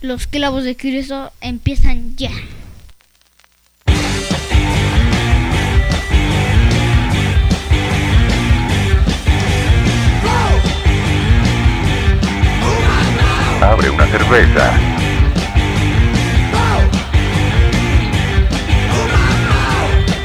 [0.00, 2.30] Los clavos de Cristo empiezan ya.
[13.60, 14.72] Abre una cerveza.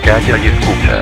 [0.06, 1.02] Calla y escucha.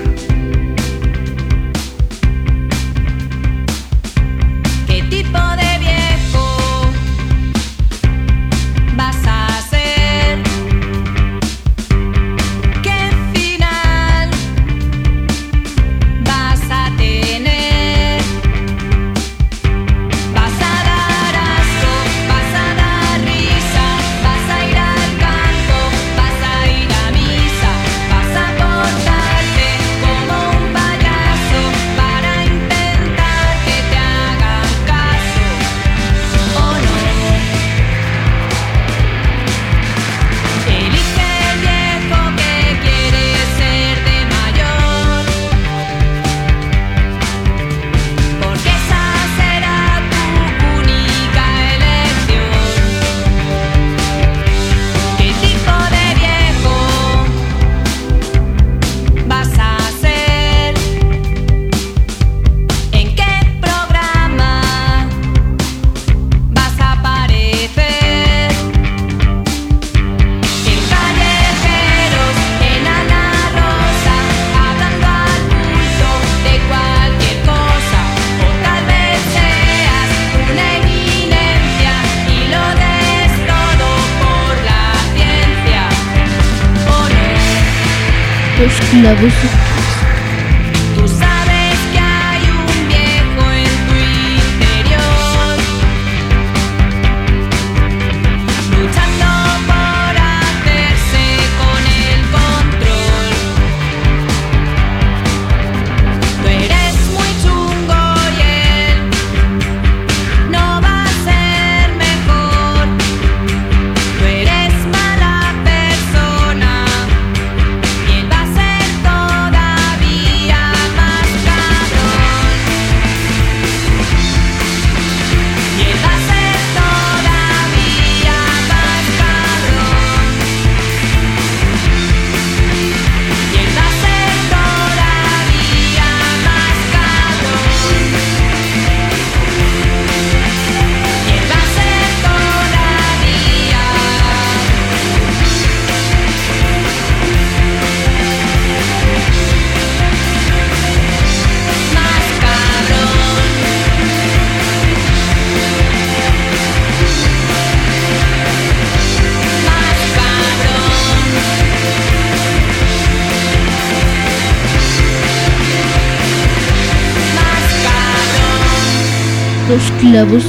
[169.71, 169.79] Cabrón.
[169.79, 170.43] Los clavos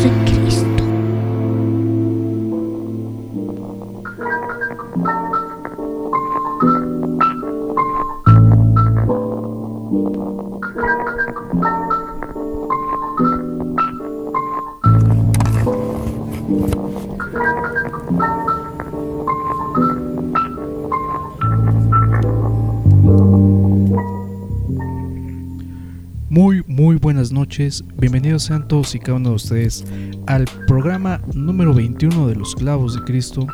[27.99, 29.85] Bienvenidos sean todos y cada uno de ustedes
[30.27, 33.47] al programa número 21 de Los Clavos de Cristo,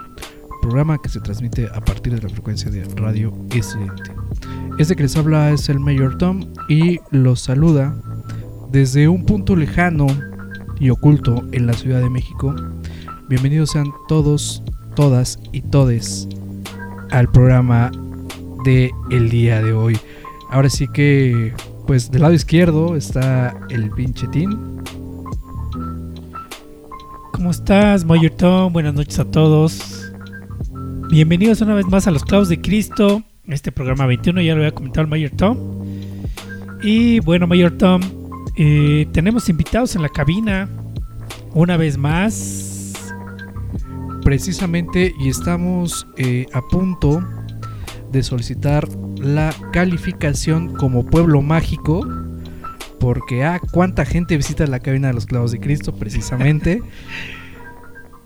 [0.62, 4.12] programa que se transmite a partir de la frecuencia de Radio Excelente.
[4.78, 7.92] Este que les habla es el Mayor Tom y los saluda
[8.70, 10.06] desde un punto lejano
[10.78, 12.54] y oculto en la Ciudad de México.
[13.28, 14.62] Bienvenidos sean todos,
[14.94, 16.28] todas y todes
[17.10, 17.90] al programa
[18.64, 19.98] de el día de hoy.
[20.50, 21.52] Ahora sí que,
[21.88, 24.82] pues del lado izquierdo está el pinche Tin.
[27.32, 28.74] ¿Cómo estás, Mayor Tom?
[28.74, 30.12] Buenas noches a todos.
[31.08, 33.22] Bienvenidos una vez más a Los Clavos de Cristo.
[33.46, 35.56] Este programa 21 ya lo había comentado el Mayor Tom.
[36.82, 38.02] Y bueno, Mayor Tom,
[38.58, 40.68] eh, tenemos invitados en la cabina
[41.54, 42.92] una vez más.
[44.22, 47.26] precisamente y estamos eh, a punto
[48.12, 48.86] de solicitar
[49.18, 52.06] la calificación como pueblo mágico
[53.00, 56.82] porque ah, cuánta gente visita la cabina de los clavos de Cristo precisamente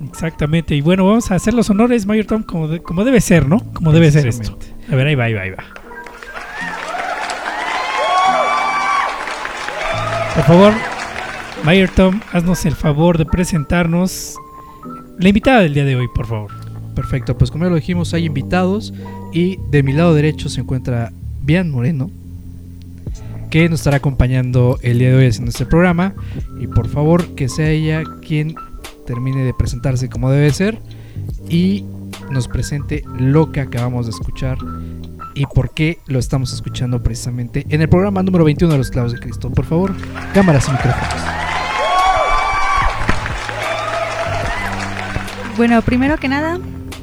[0.08, 0.74] Exactamente.
[0.74, 3.60] Y bueno, vamos a hacer los honores, Mayor Tom, como, de- como debe ser, ¿no?
[3.72, 4.58] Como debe ser esto.
[4.90, 5.62] A ver, ahí va, ahí va, ahí va.
[10.34, 10.72] Por favor,
[11.64, 14.36] Mayor Tom, haznos el favor de presentarnos
[15.18, 16.50] la invitada del día de hoy, por favor.
[16.96, 18.92] Perfecto, pues como ya lo dijimos, hay invitados
[19.32, 21.12] y de mi lado derecho se encuentra
[21.42, 22.10] Bian Moreno,
[23.50, 26.14] que nos estará acompañando el día de hoy en este programa.
[26.60, 28.54] Y por favor, que sea ella quien
[29.06, 30.78] termine de presentarse como debe ser
[31.48, 31.84] y
[32.30, 34.58] nos presente lo que acabamos de escuchar
[35.34, 39.12] y por qué lo estamos escuchando precisamente en el programa número 21 de los Clavos
[39.12, 39.50] de Cristo.
[39.50, 39.94] Por favor,
[40.34, 41.22] cámaras y micrófonos.
[45.56, 46.58] Bueno, primero que nada,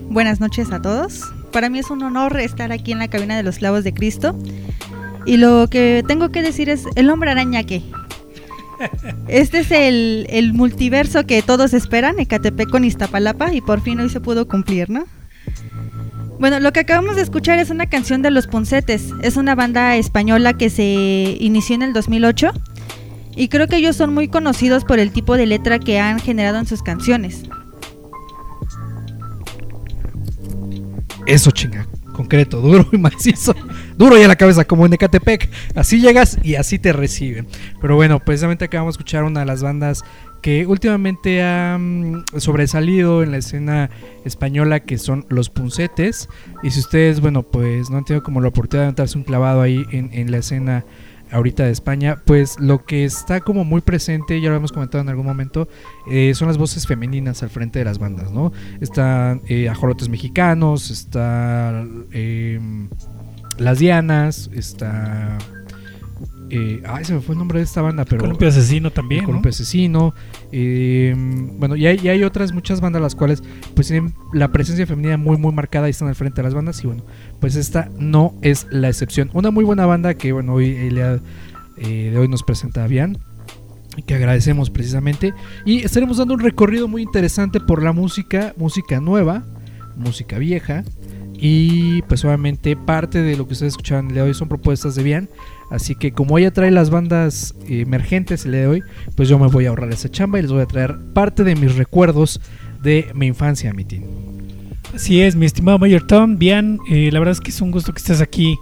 [0.10, 1.22] buenas noches a todos.
[1.51, 4.38] Para mí es un honor estar aquí en la cabina de los clavos de Cristo.
[5.25, 7.84] Y lo que tengo que decir es, el hombre araña qué.
[9.28, 14.10] Este es el, el multiverso que todos esperan, Ecatepec con Iztapalapa, y por fin hoy
[14.10, 15.06] se pudo cumplir, ¿no?
[16.40, 19.10] Bueno, lo que acabamos de escuchar es una canción de Los Poncetes.
[19.22, 22.52] Es una banda española que se inició en el 2008.
[23.36, 26.57] Y creo que ellos son muy conocidos por el tipo de letra que han generado
[26.57, 27.44] en sus canciones.
[31.30, 33.54] Eso chinga, concreto, duro y macizo.
[33.96, 35.48] Duro y a la cabeza, como en Ecatepec.
[35.76, 37.46] Así llegas y así te reciben.
[37.80, 40.04] Pero bueno, precisamente acabamos de escuchar una de las bandas
[40.42, 43.92] que últimamente ha mm, sobresalido en la escena
[44.26, 46.30] española, que son Los Puncetes.
[46.64, 49.62] Y si ustedes, bueno, pues no han tenido como la oportunidad de darse un clavado
[49.62, 50.86] ahí en, en la escena
[51.31, 55.10] ahorita de España, pues lo que está como muy presente, ya lo hemos comentado en
[55.10, 55.68] algún momento,
[56.10, 58.52] eh, son las voces femeninas al frente de las bandas, ¿no?
[58.81, 59.70] Están eh,
[60.10, 62.60] Mexicanos, está eh,
[63.58, 65.38] Las Dianas, está...
[66.50, 68.22] eh, ay, se me fue el nombre de esta banda, pero...
[68.22, 69.25] Columpio Asesino también.
[69.25, 70.13] Columpio Asesino.
[70.51, 71.13] eh,
[71.57, 73.44] bueno, y hay, y hay otras muchas bandas las cuales
[73.75, 76.84] pues tienen la presencia femenina muy muy marcada y están al frente de las bandas
[76.84, 77.04] y bueno,
[77.40, 79.30] pues esta no es la excepción.
[79.34, 81.19] Una muy buena banda que bueno, hoy el día
[81.78, 83.18] eh, de hoy nos presenta Bian
[83.95, 85.34] y que agradecemos precisamente
[85.66, 89.45] y estaremos dando un recorrido muy interesante por la música, música nueva,
[89.95, 90.84] música vieja
[91.34, 94.95] y pues obviamente parte de lo que ustedes escucharon el día de hoy son propuestas
[94.95, 95.30] de Bian
[95.69, 98.83] Así que como ella trae las bandas emergentes el día de hoy,
[99.16, 101.56] pues yo me voy a ahorrar esa chamba y les voy a traer parte de
[101.56, 102.42] mis recuerdos
[102.81, 104.04] de mi infancia, mi team.
[104.94, 106.38] Así es, mi estimado Mayor Tom.
[106.38, 108.57] Bien, eh, la verdad es que es un gusto que estés aquí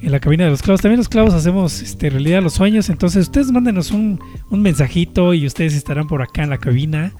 [0.00, 0.80] en la cabina de los clavos.
[0.80, 2.88] También los clavos hacemos este, realidad los sueños.
[2.90, 4.20] Entonces, ustedes mándenos un,
[4.50, 7.12] un mensajito y ustedes estarán por acá en la cabina.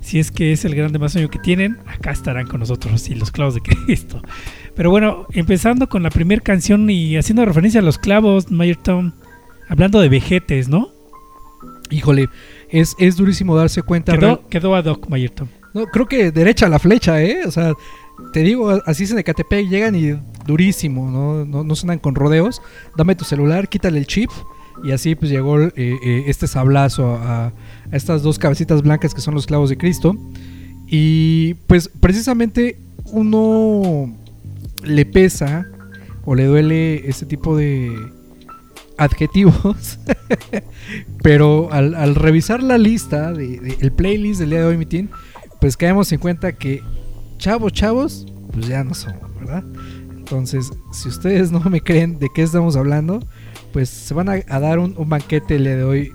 [0.00, 3.14] Si es que es el grande más sueño que tienen, acá estarán con nosotros, y
[3.14, 4.22] los clavos de Cristo.
[4.78, 9.10] Pero bueno, empezando con la primera canción y haciendo referencia a los clavos, Mayor Tom,
[9.68, 10.90] hablando de vejetes, ¿no?
[11.90, 12.28] Híjole,
[12.70, 14.14] es, es durísimo darse cuenta.
[14.14, 15.48] real- Quedó, quedó ad hoc, Mayor Tom.
[15.74, 17.40] No, creo que derecha la flecha, ¿eh?
[17.44, 17.72] O sea,
[18.32, 20.16] te digo, así es en Ecatepec, llegan y
[20.46, 21.44] durísimo, ¿no?
[21.44, 22.62] No, no suenan con rodeos.
[22.96, 24.30] Dame tu celular, quítale el chip.
[24.84, 27.52] Y así pues llegó eh, eh, este sablazo a, a
[27.90, 30.14] estas dos cabecitas blancas que son los clavos de Cristo.
[30.86, 34.14] Y pues precisamente uno
[34.84, 35.66] le pesa
[36.24, 37.94] o le duele este tipo de
[38.98, 39.98] adjetivos.
[41.22, 45.08] Pero al, revisar la lista, de, el playlist del día de hoy, mi team,
[45.60, 46.82] pues caemos en cuenta que
[47.38, 49.64] chavos, chavos, pues ya no somos, ¿verdad?
[50.10, 53.20] Entonces, si ustedes no me creen de qué estamos hablando,
[53.72, 56.12] pues se van a, dar un, banquete el día de hoy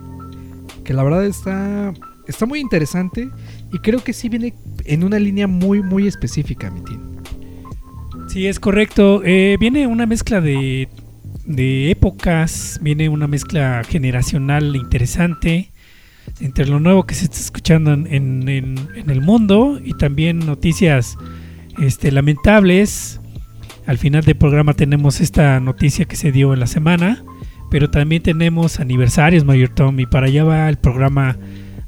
[0.84, 1.94] que la verdad está,
[2.28, 3.30] está muy interesante
[3.72, 4.54] y creo que sí viene
[4.86, 7.13] en una línea muy, muy específica, mi team.
[8.34, 9.22] Sí, es correcto.
[9.24, 10.90] Eh, viene una mezcla de,
[11.46, 15.72] de épocas, viene una mezcla generacional interesante
[16.40, 18.08] entre lo nuevo que se está escuchando en,
[18.50, 21.16] en- el mundo y también noticias
[21.80, 23.20] este, lamentables.
[23.86, 27.24] Al final del programa tenemos esta noticia que se dio en la semana,
[27.70, 31.38] pero también tenemos aniversarios, Mayor Tom, y para allá va el programa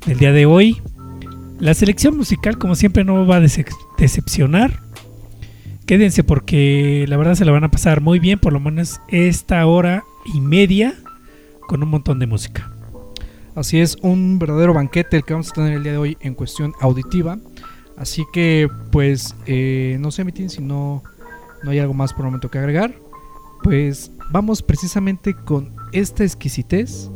[0.05, 0.77] del día de hoy.
[1.59, 3.65] La selección musical, como siempre, no va a dece-
[3.97, 4.84] decepcionar.
[5.85, 9.65] Quédense porque la verdad se la van a pasar muy bien, por lo menos esta
[9.67, 10.95] hora y media
[11.67, 12.71] con un montón de música.
[13.53, 16.33] Así es, un verdadero banquete el que vamos a tener el día de hoy en
[16.33, 17.37] cuestión auditiva.
[17.97, 21.03] Así que, pues, eh, no sé, Mitin, si no,
[21.63, 22.95] no hay algo más por el momento que agregar,
[23.63, 27.09] pues vamos precisamente con esta exquisitez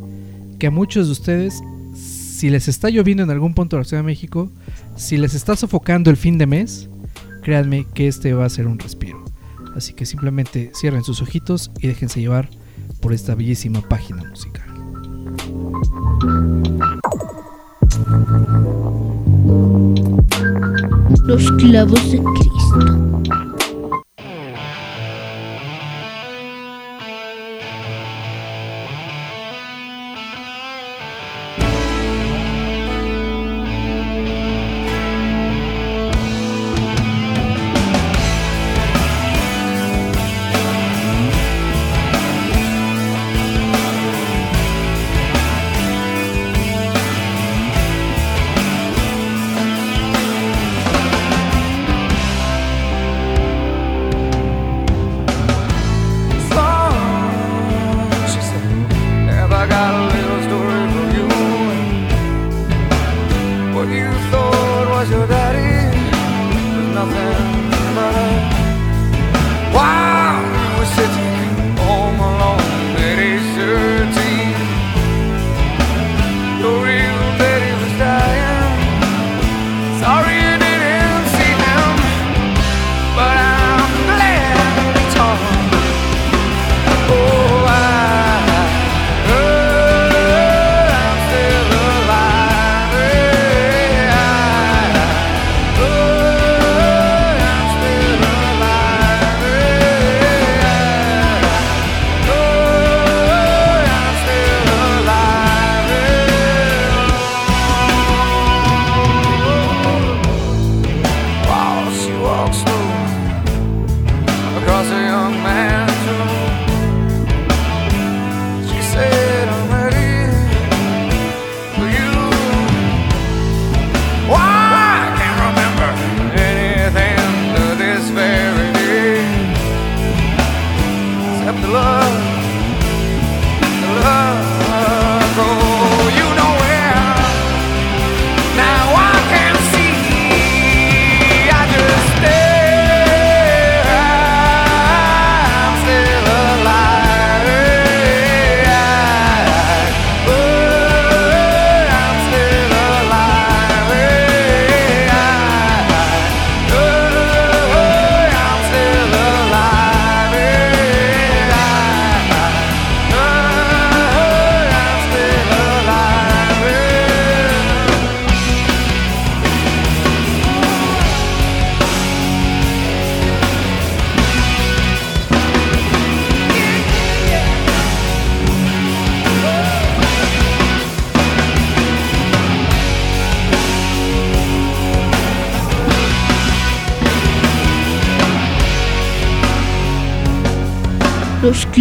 [0.60, 1.62] que a muchos de ustedes,
[1.96, 4.52] si les está lloviendo en algún punto de la Ciudad de México,
[4.96, 6.89] si les está sofocando el fin de mes,
[7.50, 9.26] créanme que este va a ser un respiro.
[9.76, 12.48] Así que simplemente cierren sus ojitos y déjense llevar
[13.02, 14.70] por esta bellísima página musical.
[21.26, 23.09] Los clavos de Cristo.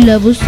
[0.09, 0.41] Lovus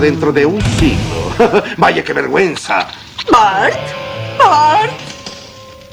[0.00, 1.32] dentro de un siglo.
[1.76, 2.88] Vaya, qué vergüenza.
[3.30, 3.78] Bart,
[4.38, 4.92] Bart.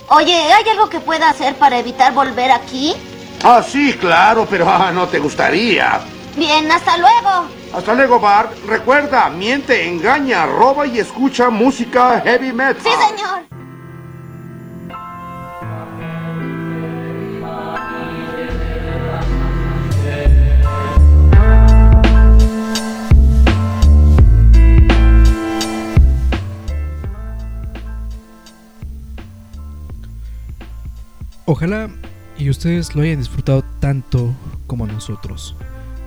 [0.10, 2.96] Oye, ¿hay algo que pueda hacer para evitar volver aquí?
[3.44, 6.00] Ah, sí, claro, pero ah, no te gustaría.
[6.36, 7.48] Bien, hasta luego.
[7.74, 8.52] Hasta luego, Bart.
[8.66, 12.78] Recuerda, miente, engaña, roba y escucha música heavy metal.
[12.82, 13.17] Sí, señor.
[31.58, 31.90] Ojalá
[32.38, 34.32] y ustedes lo hayan disfrutado tanto
[34.68, 35.56] como nosotros.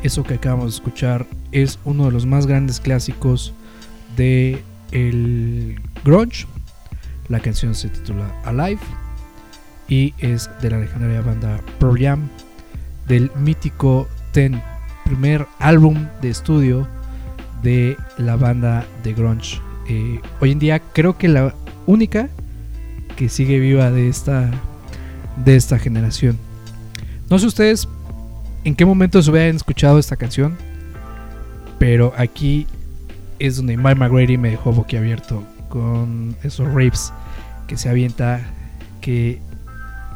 [0.04, 3.52] Eso que acabamos de escuchar es uno de los más grandes clásicos
[4.16, 6.46] de el grunge.
[7.26, 8.80] La canción se titula Alive
[9.88, 12.28] y es de la legendaria banda Pearl Jam
[13.08, 14.62] del mítico Ten,
[15.04, 16.86] primer álbum de estudio
[17.64, 19.60] de la banda de grunge.
[19.88, 22.28] Eh, hoy en día creo que la única
[23.16, 24.48] que sigue viva de esta
[25.36, 26.38] de esta generación.
[27.28, 27.88] No sé ustedes
[28.64, 30.56] en qué momento se hubieran escuchado esta canción,
[31.78, 32.66] pero aquí
[33.38, 37.12] es donde Mike McGrady me dejó boquiabierto con esos rapes
[37.66, 38.40] que se avienta,
[39.00, 39.40] que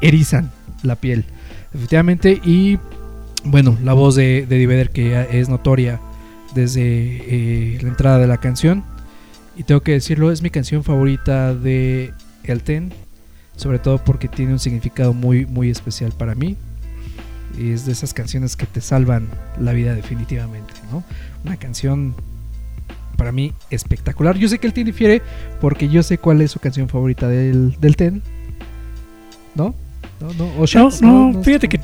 [0.01, 0.51] erizan
[0.83, 1.25] la piel,
[1.73, 2.41] efectivamente.
[2.45, 2.79] Y
[3.45, 6.01] bueno, la voz de, de Eddie Vedder que es notoria
[6.55, 8.85] desde eh, la entrada de la canción.
[9.57, 12.93] Y tengo que decirlo, es mi canción favorita de El Ten
[13.57, 16.57] sobre todo porque tiene un significado muy muy especial para mí
[17.59, 21.05] y es de esas canciones que te salvan la vida definitivamente ¿no?
[21.45, 22.15] una canción
[23.17, 25.23] para mí espectacular yo sé que el Ten difiere
[25.61, 28.23] porque yo sé cuál es su canción favorita del, del Ten
[29.55, 29.75] ¿no?
[30.21, 30.67] no, no, o
[31.03, 31.81] No, no, fíjate que.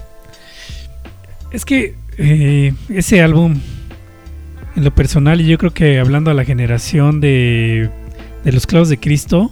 [1.50, 3.60] Es que eh, ese álbum,
[4.76, 7.90] en lo personal, y yo creo que hablando a la generación de,
[8.44, 9.50] de los clavos de Cristo,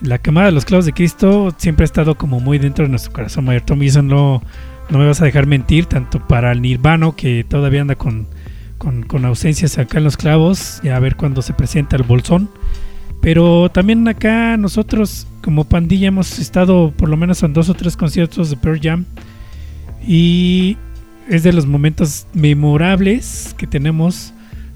[0.00, 3.12] la quemada de los clavos de Cristo siempre ha estado como muy dentro de nuestro
[3.12, 4.42] corazón, Mayor Tom, y eso no,
[4.90, 8.26] no me vas a dejar mentir, tanto para el Nirvano, que todavía anda con,
[8.78, 12.50] con, con ausencias acá en los clavos, y a ver cuándo se presenta el bolsón.
[13.20, 17.96] Pero también acá nosotros como pandilla hemos estado por lo menos en dos o tres
[17.96, 19.04] conciertos de Pearl Jam.
[20.06, 20.76] Y
[21.28, 24.32] es de los momentos memorables que tenemos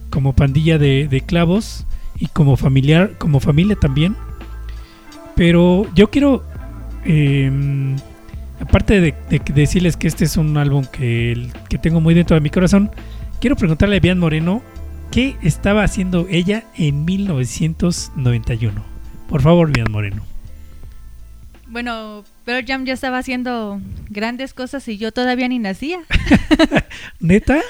[0.08, 1.86] como pandilla de, de clavos
[2.18, 4.16] y como familiar, como familia también.
[5.36, 6.44] Pero yo quiero,
[7.04, 7.50] eh,
[8.60, 12.40] aparte de, de decirles que este es un álbum que, que tengo muy dentro de
[12.40, 12.90] mi corazón,
[13.40, 14.62] quiero preguntarle a Bian Moreno
[15.10, 18.84] qué estaba haciendo ella en 1991.
[19.28, 20.24] Por favor, Bian Moreno.
[21.66, 26.00] Bueno, Pearl Jam ya estaba haciendo grandes cosas y yo todavía ni nacía.
[27.20, 27.60] ¿Neta?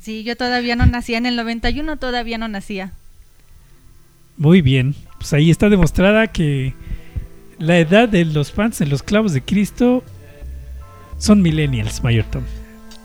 [0.00, 1.18] Sí, yo todavía no nacía.
[1.18, 2.92] En el 91 todavía no nacía.
[4.36, 4.94] Muy bien.
[5.18, 6.74] Pues ahí está demostrada que
[7.58, 10.04] la edad de los fans de los clavos de Cristo
[11.18, 12.42] son millennials, Mayor Tom.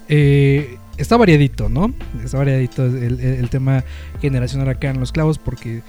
[0.10, 1.94] Eh, está variadito, ¿no?
[2.24, 3.84] Está variadito el, tema
[4.22, 5.82] generacional acá en los clavos porque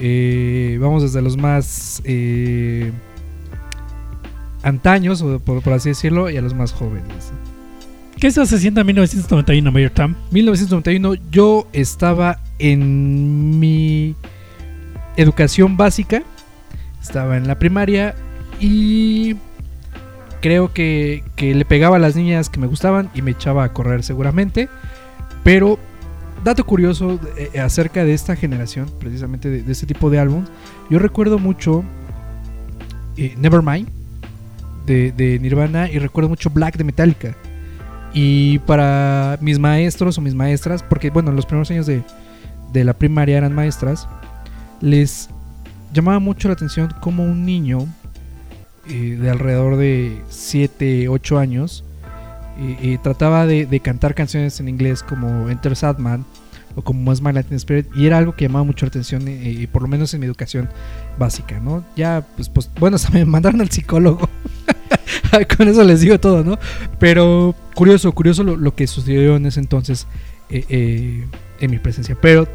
[0.00, 2.90] eh, vamos desde los más eh,
[4.62, 7.32] antaños, por, por así decirlo, y a los más jóvenes.
[8.20, 10.14] ¿Qué estás haciendo en 1991, Mayor Tom?
[10.32, 14.16] 1991 yo estaba en mi
[15.18, 16.22] educación básica,
[17.02, 18.14] estaba en la primaria
[18.60, 19.36] y
[20.40, 23.72] creo que, que le pegaba a las niñas que me gustaban y me echaba a
[23.72, 24.68] correr seguramente,
[25.42, 25.78] pero
[26.44, 30.44] dato curioso eh, acerca de esta generación, precisamente de, este tipo de álbum,
[30.88, 31.84] yo recuerdo mucho
[33.16, 33.88] eh, Nevermind
[34.86, 37.34] de, Nirvana y recuerdo mucho Black de Metallica.
[38.14, 42.02] Y para mis maestros o mis maestras, porque bueno, los primeros años de,
[42.72, 44.08] de la primaria eran maestras,
[44.80, 45.28] les
[45.92, 47.86] llamaba mucho la atención como un niño
[48.88, 51.84] eh, de alrededor de 7, 8 años
[52.60, 56.24] eh, eh, trataba de, cantar canciones en inglés como Enter Sadman
[56.74, 59.82] o como Smile Latin Spirit y era algo que llamaba mucho la atención, eh, por
[59.82, 60.68] lo menos en mi educación
[61.18, 61.84] básica, ¿no?
[61.94, 64.28] Ya, pues, pues bueno, hasta me mandaron al psicólogo.
[65.56, 66.58] Con eso les digo todo, ¿no?
[66.98, 70.08] Pero curioso, curioso lo, lo que sucedió en ese entonces
[70.50, 72.16] en mi presencia.
[72.20, 72.48] Pero,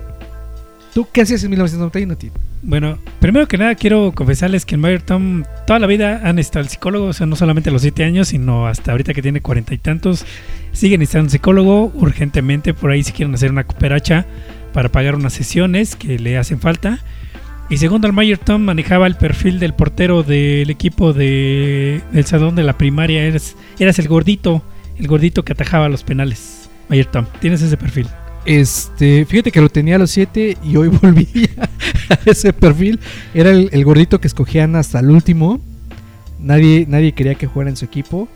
[0.94, 2.32] ¿tú qué hacías en 1991, tío?
[2.62, 6.64] Bueno, primero que nada quiero confesarles que en Mayor Tom toda la vida han estado
[6.64, 9.74] el psicólogo, o sea, no solamente los 7 años, sino hasta ahorita que tiene cuarenta
[9.74, 10.26] y tantos,
[10.72, 14.26] siguen necesitando un psicólogo urgentemente, por ahí si quieren hacer una cooperacha
[14.72, 17.00] para pagar unas sesiones que le hacen falta.
[17.70, 22.56] Y segundo, el Mayer Tom manejaba el perfil del portero del equipo de, del salón
[22.56, 23.24] de la primaria.
[23.24, 24.64] Eras, eras el gordito,
[24.98, 26.70] el gordito que atajaba los penales.
[26.90, 28.08] Mayer Tom, tienes ese perfil.
[28.46, 31.50] Este, fíjate que lo tenía a los 7 y hoy volví
[32.10, 33.00] a ese perfil.
[33.34, 35.60] Era el, el gordito que escogían hasta el último.
[36.40, 38.28] Nadie, nadie quería que jugara en su equipo.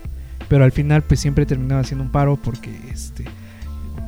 [0.48, 3.26] Pero al final, pues siempre terminaba haciendo un paro porque este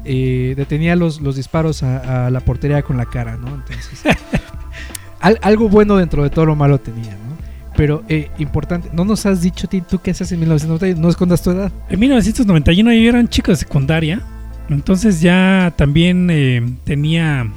[0.05, 3.47] eh, detenía los, los disparos a, a la portería con la cara, ¿no?
[3.55, 4.01] Entonces,
[5.19, 7.37] al- algo bueno dentro de todo lo malo tenía, ¿no?
[7.75, 11.51] Pero eh, importante, no nos has dicho tú qué haces en 1990, no escondas tu
[11.51, 11.71] edad.
[11.89, 14.21] En 1991 yo era un chico de secundaria,
[14.69, 17.51] entonces ya también eh, tenía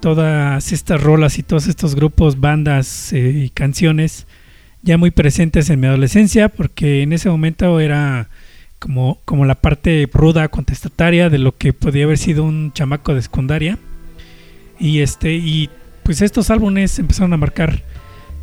[0.00, 4.26] todas estas rolas y todos estos grupos, bandas eh, y canciones
[4.82, 8.28] ya muy presentes en mi adolescencia, porque en ese momento era
[8.80, 13.22] como, como la parte ruda contestataria de lo que podía haber sido un chamaco de
[13.22, 13.78] secundaria.
[14.80, 15.70] Y este, y
[16.02, 17.82] pues estos álbumes empezaron a marcar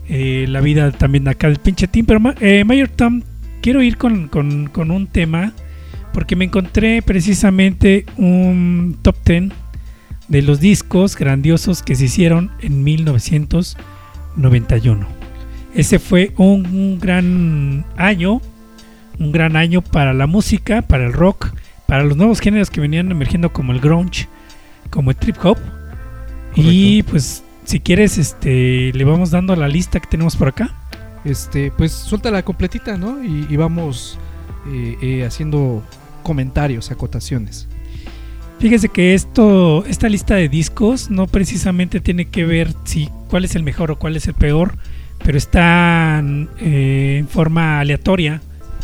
[0.07, 2.05] eh, la vida también acá del pinche team.
[2.05, 3.21] Pero eh, Mayor Tom,
[3.61, 5.51] quiero ir con- con un tema
[6.13, 9.49] porque me encontré precisamente un top 10
[10.27, 15.07] de los discos grandiosos que se hicieron en 1991.
[15.75, 18.41] Ese fue un, un gran año,
[19.19, 21.53] un gran año para la música, para el rock,
[21.87, 24.27] para los nuevos géneros que venían emergiendo como el grunge,
[24.89, 25.57] como el trip hop.
[26.55, 30.75] Y pues si quieres, este, le vamos dando la lista que tenemos por acá.
[31.25, 33.23] Este, pues suéltala completita, ¿no?
[33.23, 34.17] Y, y vamos
[34.67, 35.83] eh, eh, haciendo
[36.23, 37.67] comentarios, acotaciones.
[38.59, 43.55] Fíjese que esto, esta lista de discos no precisamente tiene que ver si cuál es
[43.55, 44.77] el mejor o cuál es el peor,
[45.23, 46.21] pero está
[46.59, 48.41] eh, en forma aleatoria.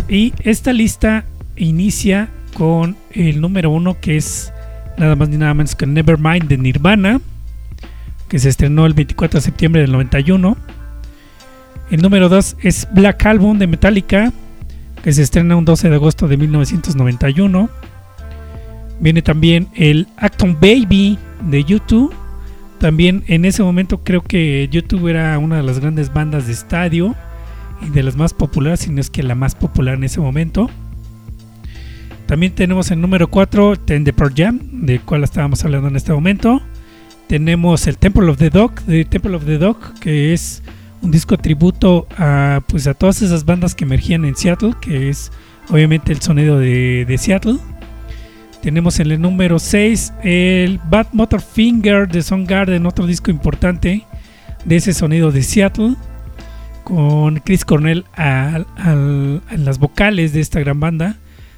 [0.08, 1.26] Y esta lista
[1.58, 4.54] inicia con el número uno que es
[4.98, 7.20] nada más ni nada menos que Nevermind de Nirvana,
[8.30, 10.56] que se estrenó el 24 de septiembre del 91.
[11.92, 14.32] El número 2 es Black Album de Metallica,
[15.06, 17.70] que se estrena un 12 de agosto de 1991.
[19.00, 22.12] Viene también el Acton Baby de YouTube.
[22.80, 27.14] También en ese momento creo que YouTube era una de las grandes bandas de estadio
[27.84, 30.72] y de las más populares, si no es que la más popular en ese momento.
[32.26, 36.14] También tenemos el número 4, Ten the Pearl Jam, de cual estábamos hablando en este
[36.14, 36.64] momento.
[37.28, 40.64] Tenemos el Temple of the Dog, de Temple of the Dog, que es
[41.02, 45.32] un disco tributo a, pues, a todas esas bandas que emergían en Seattle, que es
[45.70, 47.58] obviamente el sonido de, Seattle.
[48.62, 54.04] Tenemos en el número 6 el Bad Motor Finger de Soundgarden, otro disco importante
[54.66, 55.96] de ese sonido de Seattle,
[56.84, 61.18] con Chris Cornell al- al- en las vocales de esta gran banda.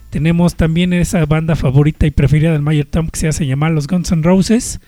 [0.10, 3.88] Tenemos también esa banda favorita y preferida del Mayer Tom que se hace llamar los
[3.88, 4.80] Guns N' Roses,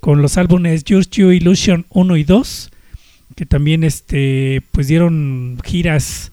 [0.00, 2.70] con los álbumes Just You Illusion 1 y 2,
[3.34, 6.32] que también este, pues dieron giras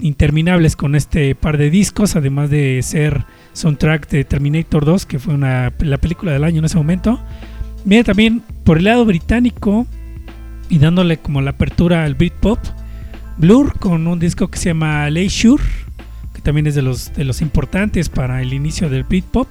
[0.00, 5.34] interminables con este par de discos, además de ser soundtrack de Terminator 2, que fue
[5.34, 7.20] una, la película del año en ese momento.
[7.84, 9.86] Viene también por el lado británico
[10.68, 12.58] y dándole como la apertura al Britpop,
[13.36, 15.62] Blur con un disco que se llama Leisure,
[16.34, 19.48] que también es de los, de los importantes para el inicio del Britpop.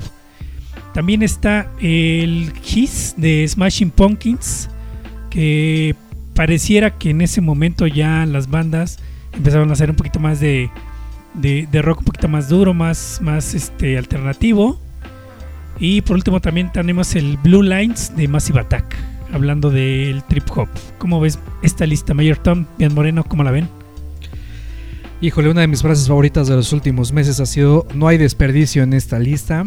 [0.93, 4.69] También está el Kiss de Smashing Pumpkins,
[5.29, 5.95] que
[6.37, 8.99] pareciera que en ese momento ya las bandas
[9.33, 10.69] empezaron a hacer un poquito más de,
[11.33, 14.79] de, rock un poquito más duro, más, más este, alternativo.
[15.79, 18.95] Y por último también tenemos el Blue Lines de Massive Attack,
[19.33, 20.67] hablando del trip hop.
[20.99, 23.67] ¿Cómo ves esta lista, Mayor Tom, Bien Moreno, cómo la ven?
[25.19, 28.83] Híjole, una de mis frases favoritas de los últimos meses ha sido no hay desperdicio
[28.83, 29.65] en esta lista.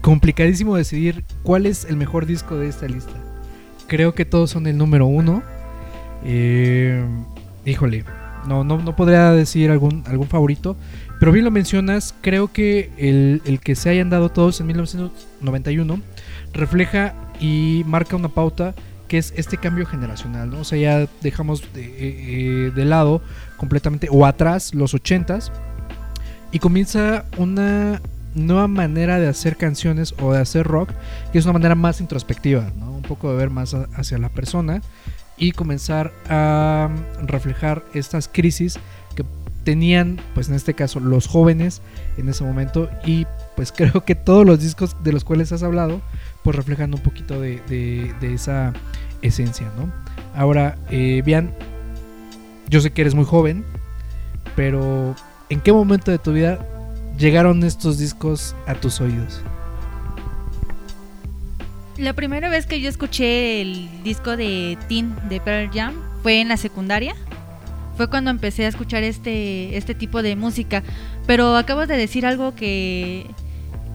[0.00, 3.12] Complicadísimo decidir cuál es el mejor disco de esta lista.
[3.86, 5.42] Creo que todos son el número uno.
[6.24, 7.04] Eh,
[7.64, 8.04] híjole,
[8.46, 10.76] no, no, no podría decir algún, algún favorito.
[11.20, 16.00] Pero bien lo mencionas, creo que el, el que se hayan dado todos en 1991
[16.52, 18.74] refleja y marca una pauta
[19.08, 20.60] que es este cambio generacional, ¿no?
[20.60, 23.22] O sea, ya dejamos de, eh, eh, de lado
[23.56, 25.50] completamente o atrás los 80s
[26.52, 28.00] y comienza una
[28.34, 30.90] nueva manera de hacer canciones o de hacer rock,
[31.32, 32.92] que es una manera más introspectiva, ¿no?
[32.92, 34.80] Un poco de ver más hacia la persona
[35.36, 36.88] y comenzar a
[37.22, 38.78] reflejar estas crisis
[39.14, 39.24] que
[39.64, 41.80] tenían, pues en este caso, los jóvenes
[42.18, 46.00] en ese momento y pues creo que todos los discos de los cuales has hablado,
[46.42, 48.72] pues reflejan un poquito de, de- esa
[49.22, 49.90] esencia, ¿no?
[50.38, 51.54] Ahora, eh, Bian,
[52.68, 53.64] yo sé que eres muy joven,
[54.56, 55.14] pero
[55.48, 56.58] ¿en qué momento de tu vida
[57.18, 59.40] llegaron estos discos a tus oídos?
[61.96, 66.48] La primera vez que yo escuché el disco de Teen de Pearl Jam fue en
[66.48, 67.14] la secundaria.
[67.96, 70.82] Fue cuando empecé a escuchar este, este tipo de música.
[71.26, 73.30] Pero acabas de decir algo que,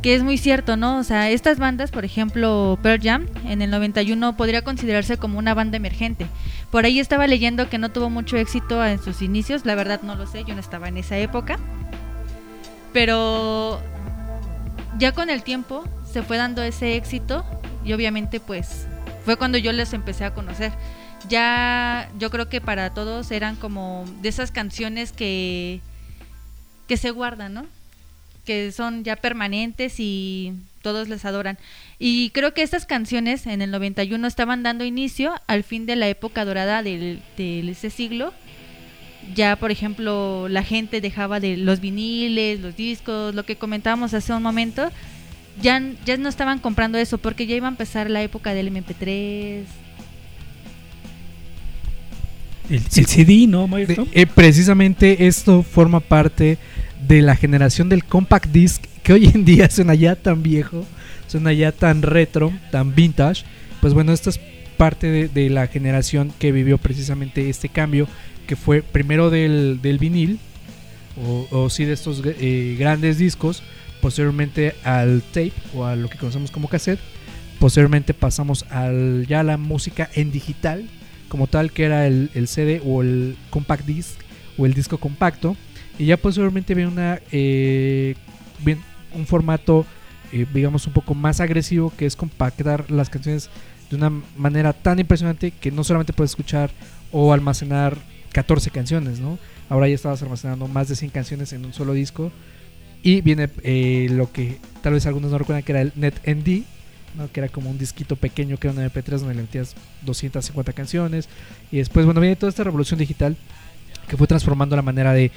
[0.02, 0.98] que es muy cierto, ¿no?
[0.98, 5.54] O sea, estas bandas, por ejemplo, Pearl Jam, en el 91 podría considerarse como una
[5.54, 6.28] banda emergente.
[6.72, 10.16] Por ahí estaba leyendo que no tuvo mucho éxito en sus inicios, la verdad no
[10.16, 11.60] lo sé, yo no estaba en esa época.
[12.94, 13.82] Pero
[14.98, 17.44] ya con el tiempo se fue dando ese éxito
[17.84, 18.86] y obviamente pues
[19.26, 20.72] fue cuando yo les empecé a conocer.
[21.28, 25.82] Ya yo creo que para todos eran como de esas canciones que
[26.88, 27.66] que se guardan, ¿no?
[28.46, 31.60] Que son ya permanentes y todos les adoran.
[32.00, 36.08] Y creo que estas canciones en el 91 estaban dando inicio al fin de la
[36.08, 38.34] época dorada de ese siglo.
[39.36, 44.34] Ya, por ejemplo, la gente dejaba de los viniles, los discos, lo que comentábamos hace
[44.34, 44.90] un momento,
[45.62, 49.64] ya, ya no estaban comprando eso porque ya iba a empezar la época del MP3.
[52.70, 53.68] El, el CD, ¿no?
[53.78, 56.58] Eh, precisamente esto forma parte
[57.08, 60.86] de la generación del compact disc que hoy en día suena ya tan viejo,
[61.28, 63.44] suena ya tan retro, tan vintage.
[63.82, 64.40] Pues bueno, esto es
[64.78, 68.08] parte de, de la generación que vivió precisamente este cambio,
[68.48, 70.40] que fue primero del, del vinil,
[71.22, 73.64] o, o sí de estos eh, grandes discos,
[74.02, 77.00] posteriormente al tape o a lo que conocemos como cassette,
[77.60, 80.88] posteriormente pasamos al ya a la música en digital,
[81.28, 84.20] como tal que era el, el CD o el compact disc
[84.58, 85.56] o el disco compacto,
[85.98, 88.16] y ya posteriormente viene una eh,
[89.14, 89.86] un formato
[90.32, 93.50] eh, digamos un poco más agresivo que es compactar las canciones
[93.90, 96.70] de una manera tan impresionante que no solamente puedes escuchar
[97.12, 97.98] o almacenar
[98.32, 99.40] 14 canciones, ¿no?
[99.68, 102.32] Ahora ya estabas almacenando más de 100 canciones en un solo disco.
[103.02, 106.64] Y viene eh, lo que tal vez algunos no recuerdan que era el NetND,
[107.18, 107.32] ¿no?
[107.32, 111.30] que era como un disquito pequeño que era un MP3 donde le metías 250 canciones.
[111.72, 113.38] Y después, bueno, viene toda esta revolución digital
[114.08, 115.32] que fue transformando la manera de,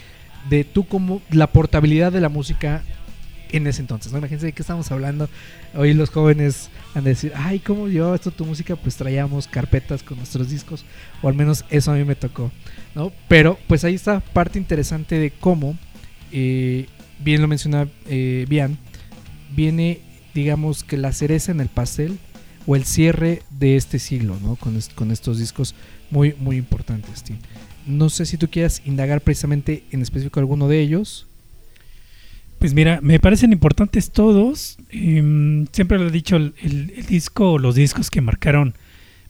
[0.51, 2.83] de tú como la portabilidad de la música
[3.53, 4.19] en ese entonces, ¿no?
[4.19, 5.29] Imagínense de qué estamos hablando.
[5.75, 8.77] Hoy los jóvenes han de decir, ay, ¿cómo yo esto tu música?
[8.77, 10.85] Pues traíamos carpetas con nuestros discos,
[11.21, 12.51] o al menos eso a mí me tocó,
[12.95, 13.13] ¿no?
[13.29, 15.77] Pero pues ahí está parte interesante de cómo,
[16.33, 16.87] eh,
[17.25, 18.79] bien lo menciona eh, Bian,
[19.55, 20.01] viene,
[20.35, 22.19] digamos, que la cereza en el pastel
[22.67, 24.57] o el cierre de este siglo, ¿no?
[24.57, 25.75] Con, con estos discos
[26.11, 27.25] muy, muy importantes.
[27.87, 31.27] No sé si tú quieras indagar precisamente en específico alguno de ellos.
[32.59, 34.79] Pues mira, me parecen importantes todos.
[34.91, 38.75] Eh, siempre lo he dicho, el, disco o los discos que marcaron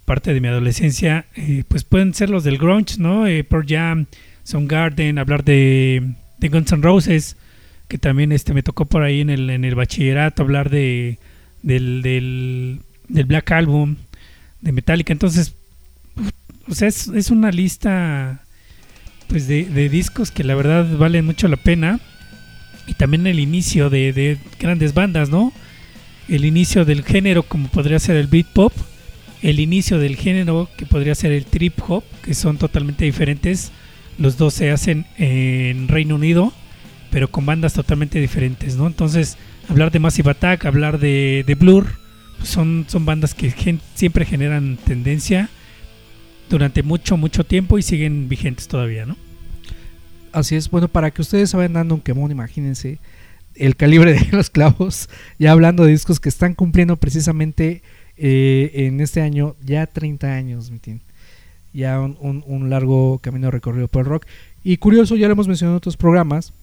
[0.05, 3.27] parte de mi adolescencia, eh, pues pueden ser los del grunge, ¿no?
[3.27, 4.07] Eh, Pearl Jam,
[4.43, 7.37] Soundgarden, hablar de, de, Guns N' Roses,
[7.93, 11.19] que también este me tocó por ahí en el, en el bachillerato hablar de
[11.63, 12.81] del, del,
[13.27, 13.97] Black Album,
[14.63, 15.13] de Metallica.
[15.13, 15.55] Entonces,
[16.67, 18.45] o sea, es, es una lista
[19.29, 22.01] pues de, de discos que la verdad valen mucho la pena
[22.87, 25.53] y también el inicio de, de, grandes bandas, ¿no?
[26.31, 28.73] El inicio del género como podría ser el beat pop,
[29.43, 33.71] el inicio del género que podría ser el trip hop, que son totalmente diferentes.
[34.17, 36.55] Los dos se hacen en Reino Unido,
[37.13, 38.87] pero con bandas totalmente diferentes, ¿no?
[38.87, 39.37] Entonces,
[39.69, 41.87] hablar de Massive Attack, hablar de, Blur,
[42.39, 43.55] pues son, bandas que
[43.95, 45.51] siempre generan tendencia
[46.49, 49.17] durante mucho, mucho tiempo y siguen vigentes todavía, ¿no?
[50.33, 52.99] Así es, bueno, para que ustedes se vayan dando un quemón, imagínense
[53.55, 57.83] el calibre de los clavos, ya hablando de discos que están cumpliendo precisamente
[58.17, 61.01] eh, en este año ya 30 años, mi team.
[61.75, 64.27] ya un, largo camino recorrido por el rock.
[64.65, 66.55] Y curioso, ya lo hemos mencionado en otros programas,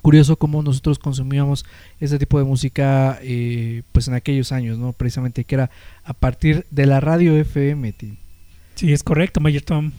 [0.00, 1.64] curioso cómo nosotros consumíamos
[2.00, 4.92] este tipo de música eh, pues en aquellos años, ¿no?
[4.92, 5.70] Precisamente que era
[6.04, 7.94] a partir de la radio FM.
[8.74, 9.92] Sí, es correcto, Mayor Tom.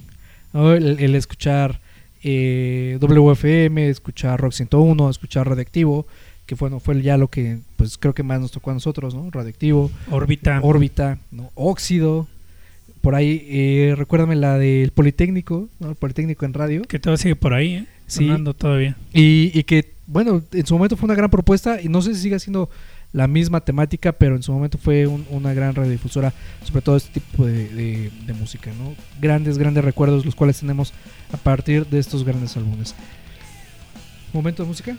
[0.51, 0.73] ¿No?
[0.73, 1.79] El, el escuchar
[2.23, 6.07] eh, WFM, escuchar Rock 101, escuchar Radioactivo,
[6.45, 9.29] que bueno, fue ya lo que pues creo que más nos tocó a nosotros, ¿no?
[9.29, 11.51] Radioactivo, órbita, órbita, ¿no?
[11.55, 12.27] óxido.
[13.03, 15.89] Por ahí, eh, recuérdame la del Politécnico, ¿no?
[15.89, 16.83] El Politécnico en radio.
[16.83, 17.85] Que todavía sigue por ahí, ¿eh?
[18.07, 18.27] Sí.
[18.27, 18.95] Sonando todavía.
[19.13, 22.21] Y, y que, bueno, en su momento fue una gran propuesta y no sé si
[22.21, 22.69] sigue siendo
[23.11, 26.31] la misma temática, pero en su momento fue un, una gran radiodifusora
[26.63, 28.95] sobre todo este tipo de, de, de, música, ¿no?
[29.19, 30.93] Grandes, grandes recuerdos los cuales tenemos
[31.33, 32.95] a partir de estos grandes álbumes.
[34.31, 34.95] ¿Momento de música?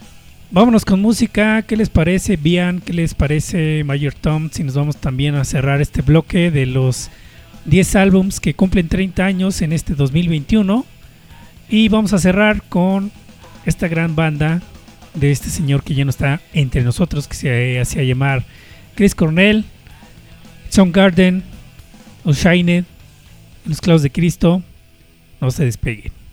[0.50, 2.82] Vámonos con música, ¿qué les parece Bian?
[2.82, 4.50] ¿Qué les parece Mayor Tom?
[4.52, 7.10] Si nos vamos también a cerrar este bloque de los
[7.64, 10.84] 10 álbums que cumplen 30 años en este 2021
[11.68, 13.10] y vamos a cerrar con
[13.64, 14.62] esta gran banda
[15.14, 18.44] de este señor que ya no está entre nosotros, que se hacía llamar
[18.94, 19.64] Chris Cornell.
[20.68, 21.44] Soundgarden,
[22.26, 22.84] Shined,
[23.64, 24.62] Los Clavos de Cristo.
[25.40, 26.23] No se despeguen.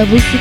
[0.00, 0.39] Los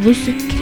[0.00, 0.61] Los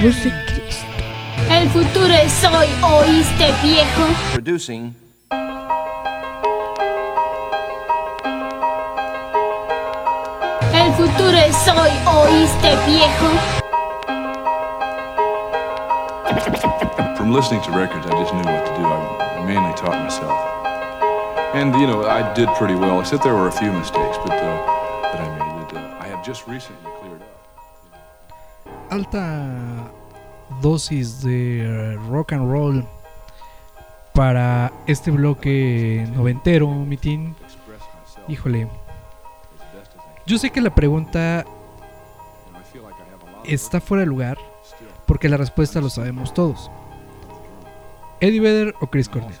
[0.00, 0.86] Los clavos de Cristo.
[1.50, 4.06] El futuro es hoy, ¿oíste, viejo?
[4.32, 4.94] Producing.
[10.72, 13.28] El futuro es hoy, ¿oíste, viejo?
[17.16, 18.86] From listening to records, I just knew what to do.
[18.86, 20.38] I, I mainly taught myself.
[21.54, 25.02] And, you know, I did pretty well, except there were a few mistakes but, uh,
[25.02, 27.28] that I made that uh, I have just recently cleared up.
[28.90, 29.67] Alta
[30.60, 32.86] dosis de rock and roll
[34.14, 37.34] para este bloque noventero, mitin.
[38.26, 38.68] Híjole.
[40.26, 41.44] Yo sé que la pregunta
[43.44, 44.38] está fuera de lugar
[45.06, 46.70] porque la respuesta lo sabemos todos.
[48.20, 49.34] Eddie Vedder o Chris Cornell.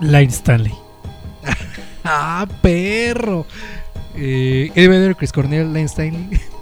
[0.00, 0.74] Line Stanley.
[2.08, 3.44] Ah, perro.
[4.14, 6.40] Eh, Eddie Vedder, Chris Cornell, Lane Stanley.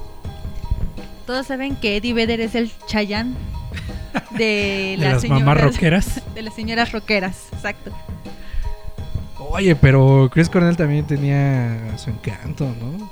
[1.27, 3.35] Todos saben que Eddie Vedder es el Chayanne
[4.33, 6.23] de, De las, las mamás señoras- rockeras.
[6.35, 7.91] De las señoras rockeras, exacto.
[9.51, 13.11] Oye, pero Chris Cornell también tenía su encanto, ¿no?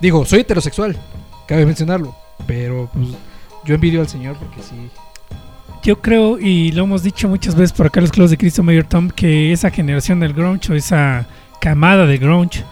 [0.00, 0.96] Digo, soy heterosexual,
[1.46, 2.14] cabe mencionarlo,
[2.46, 3.08] pero pues
[3.64, 4.88] yo envidio al señor porque sí.
[5.82, 8.84] Yo creo, y lo hemos dicho muchas veces por acá los clavos de Cristo Mayor
[8.84, 11.26] Tom, que esa generación del grunge o esa
[11.60, 12.64] camada de grunge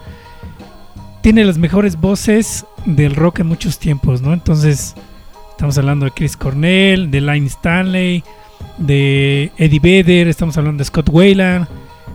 [1.26, 4.32] tiene las mejores voces del rock en muchos tiempos, ¿no?
[4.32, 4.94] Entonces,
[5.50, 8.22] estamos hablando de Chris Cornell, de Line Stanley,
[8.78, 11.66] de Eddie Vedder, estamos hablando de Scott Wayland,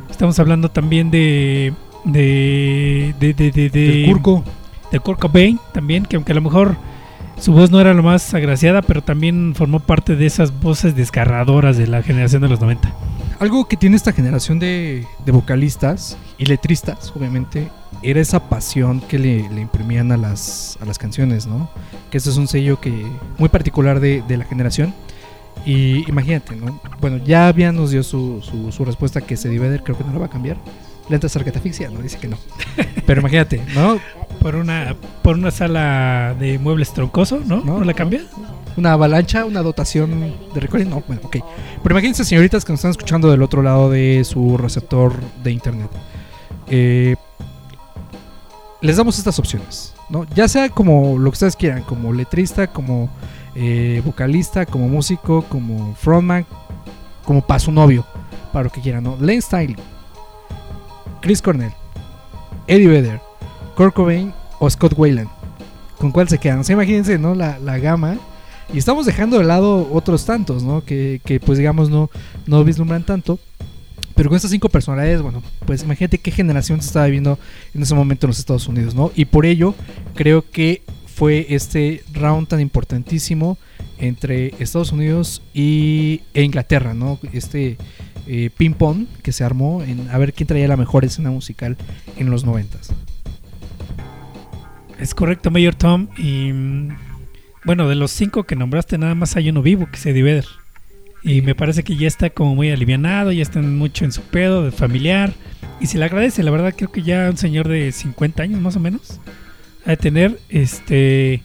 [0.10, 1.74] estamos hablando también de
[2.06, 4.46] de de de de, de Kurko.
[4.94, 6.78] de Kurt Cobain también, que aunque a lo mejor
[7.38, 11.76] su voz no era lo más agraciada, pero también formó parte de esas voces desgarradoras
[11.76, 12.90] de la generación de los 90.
[13.42, 17.72] Algo que tiene esta generación de, de vocalistas y letristas, obviamente,
[18.04, 21.68] era esa pasión que le, imprimían a las, a las canciones, ¿no?
[22.12, 23.04] Que ese es un sello que
[23.40, 24.94] muy particular de, de la generación.
[25.66, 26.80] Y imagínate, ¿no?
[27.00, 30.20] Bueno, ya había nos dio su, su, respuesta que se Vedder creo que no la
[30.20, 30.58] va a cambiar.
[31.10, 32.38] Lenta sarcatafixia, no dice que no.
[33.06, 34.00] Pero imagínate, ¿no?
[34.40, 37.62] Por una por una sala de muebles troncoso, ¿no?
[37.62, 38.22] ¿No, la cambia?
[38.78, 41.38] Una avalancha, una dotación de recording, no, bueno, ok.
[41.84, 45.90] Pero imagínense, señoritas que nos están escuchando del otro lado de su receptor de internet.
[46.68, 47.16] Eh,
[48.82, 50.26] les damos estas opciones, ¿no?
[50.34, 53.10] Ya sea como lo que ustedes quieran, como letrista, como
[53.56, 56.46] eh, vocalista, como músico, como frontman,
[57.26, 58.06] como para su novio,
[58.52, 59.18] para lo que quieran, ¿no?
[59.20, 59.76] Lane Stanley,
[61.22, 61.72] Chris Cornell,
[62.68, 63.22] Eddie Vedder,
[63.76, 65.30] Kurt Cobain o Scott Wayland.
[65.98, 66.60] ¿Con cuál se quedan?
[66.60, 67.36] O sea, imagínense, ¿no?
[67.36, 68.18] La, la gama.
[68.74, 70.84] Y estamos dejando de lado otros tantos, ¿no?
[70.84, 72.10] Que, que, pues digamos no,
[72.48, 73.40] no vislumbran tanto.
[74.16, 77.38] Pero con estas cinco personalidades, bueno, pues imagínate qué generación se estaba viviendo
[77.74, 79.12] en ese momento en los Estados Unidos, ¿no?
[79.16, 79.76] Y por ello
[80.16, 83.58] creo que fue este round tan importantísimo
[84.00, 87.20] entre Estados Unidos y, e Inglaterra, ¿no?
[87.32, 87.78] Este
[88.28, 91.78] eh, ping-pong que se armó en a ver quién traía la mejor escena musical
[92.18, 92.94] en los noventas.
[95.00, 96.10] Es correcto, Mayor Tom.
[96.18, 96.90] Y mm,
[97.66, 100.44] bueno, de los cinco que nombraste, nada más hay uno vivo, que es Eddie.
[101.24, 104.64] Y me parece que ya está como muy alivianado, ya está mucho en su pedo
[104.64, 105.34] de familiar.
[105.80, 108.76] Y se le agradece, la verdad, creo que ya un señor de 50 años más
[108.76, 109.20] o menos.
[109.86, 111.42] De tener, este.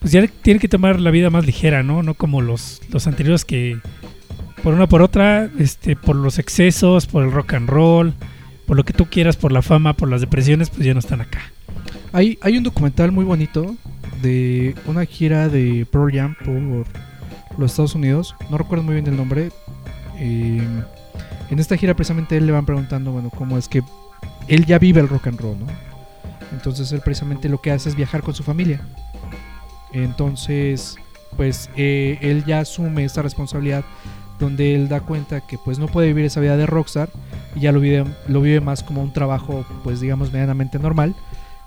[0.00, 2.02] Pues ya tiene que tomar la vida más ligera, ¿no?
[2.02, 3.78] No como los, los anteriores que,
[4.64, 8.14] por una por otra, este, por los excesos, por el rock and roll,
[8.66, 11.20] por lo que tú quieras, por la fama, por las depresiones, pues ya no están
[11.20, 11.52] acá.
[12.14, 13.76] Hay, hay un documental muy bonito
[14.22, 16.86] de una gira de Pearl Jam por
[17.58, 18.34] los Estados Unidos.
[18.48, 19.50] No recuerdo muy bien el nombre.
[20.16, 20.66] Eh,
[21.50, 23.82] en esta gira precisamente él le van preguntando, bueno, cómo es que
[24.48, 25.66] él ya vive el rock and roll, ¿no?
[26.52, 28.80] Entonces él precisamente lo que hace es viajar con su familia.
[29.92, 30.96] Entonces,
[31.36, 33.84] pues eh, él ya asume esta responsabilidad
[34.38, 37.10] donde él da cuenta que pues no puede vivir esa vida de rockstar
[37.54, 41.14] y ya lo vive, lo vive más como un trabajo pues digamos medianamente normal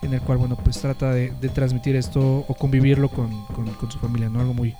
[0.01, 3.97] en el cual bueno pues trata de, transmitir esto o convivirlo con, con, con, su
[3.99, 4.75] familia no algo muy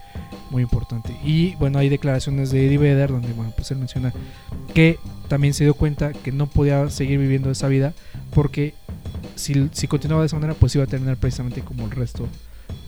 [0.52, 4.14] muy importante y bueno hay declaraciones de Eddie Vedder donde bueno pues él menciona
[4.74, 7.94] que también se dio cuenta que no podía seguir viviendo esa vida
[8.34, 8.76] porque
[9.36, 12.28] si, si continuaba de esa manera pues iba a terminar precisamente como el resto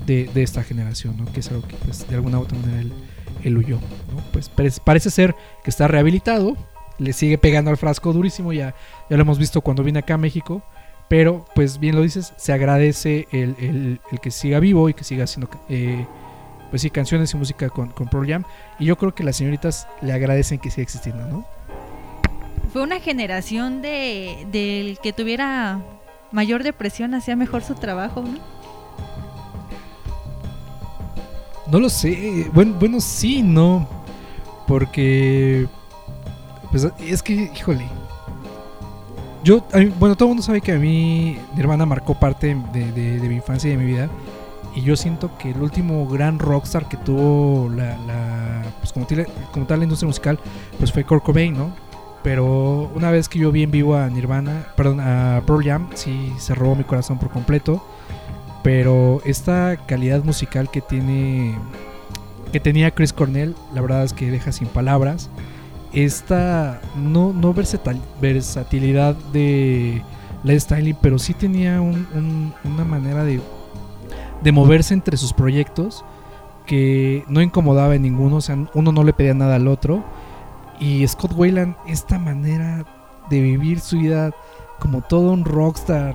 [0.06, 1.26] de, de esta generación ¿no?
[1.32, 2.92] que es algo que pues de alguna u otra manera él,
[3.44, 4.22] él huyó ¿no?
[4.32, 6.58] pues parece, ser que está rehabilitado
[6.98, 8.76] le sigue pegando al frasco durísimo ya,
[9.10, 10.64] ya lo hemos visto cuando viene acá a México
[11.10, 15.04] pero, pues bien lo dices, se agradece el, el, el que siga vivo y que
[15.04, 16.06] siga haciendo, eh,
[16.70, 18.44] pues sí, canciones y música con, con Pearl Jam.
[18.78, 21.46] Y yo creo que las señoritas le agradecen que siga existiendo, ¿no?
[22.72, 25.80] Fue una generación de del que tuviera
[26.32, 28.38] mayor depresión hacía mejor su trabajo, ¿no?
[31.72, 32.50] No lo sé.
[32.54, 33.88] Bueno, bueno sí, no.
[34.68, 35.68] Porque.
[36.72, 37.86] Pues es que, híjole.
[39.44, 39.64] Yo,
[40.00, 43.72] bueno, todo el mundo sabe que a mí Nirvana marcó parte de, mi infancia y
[43.72, 44.10] de mi vida.
[44.76, 49.80] Y yo siento que el último gran rockstar que tuvo la, la- pues como tal
[49.80, 50.40] la industria musical,
[50.78, 51.72] pues fue Kurt Cobain, ¿no?
[52.22, 56.34] Pero una vez que yo vi en vivo a Nirvana, perdón, a Pearl Jam, sí
[56.38, 57.84] se robó mi corazón por completo.
[58.64, 61.58] Pero esta calidad musical que tiene,
[62.52, 65.30] que tenía Chris Cornell, la verdad es que deja sin palabras.
[65.94, 70.04] Esta no, no versatil- versatilidad de
[70.44, 73.40] Led Stanley, pero sí tenía un- una manera de,
[74.44, 76.04] de moverse entre sus proyectos
[76.66, 80.04] que no incomodaba en ninguno, o sea, uno no le pedía nada al otro.
[80.80, 82.86] Y Scott Wayland, esta manera
[83.30, 84.32] de vivir su vida
[84.80, 86.14] como todo un rockstar,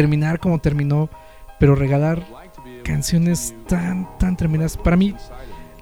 [0.00, 1.08] terminar como terminó,
[1.58, 2.22] pero regalar
[2.84, 4.76] canciones tan, tan tremendas.
[4.76, 5.14] Para mí,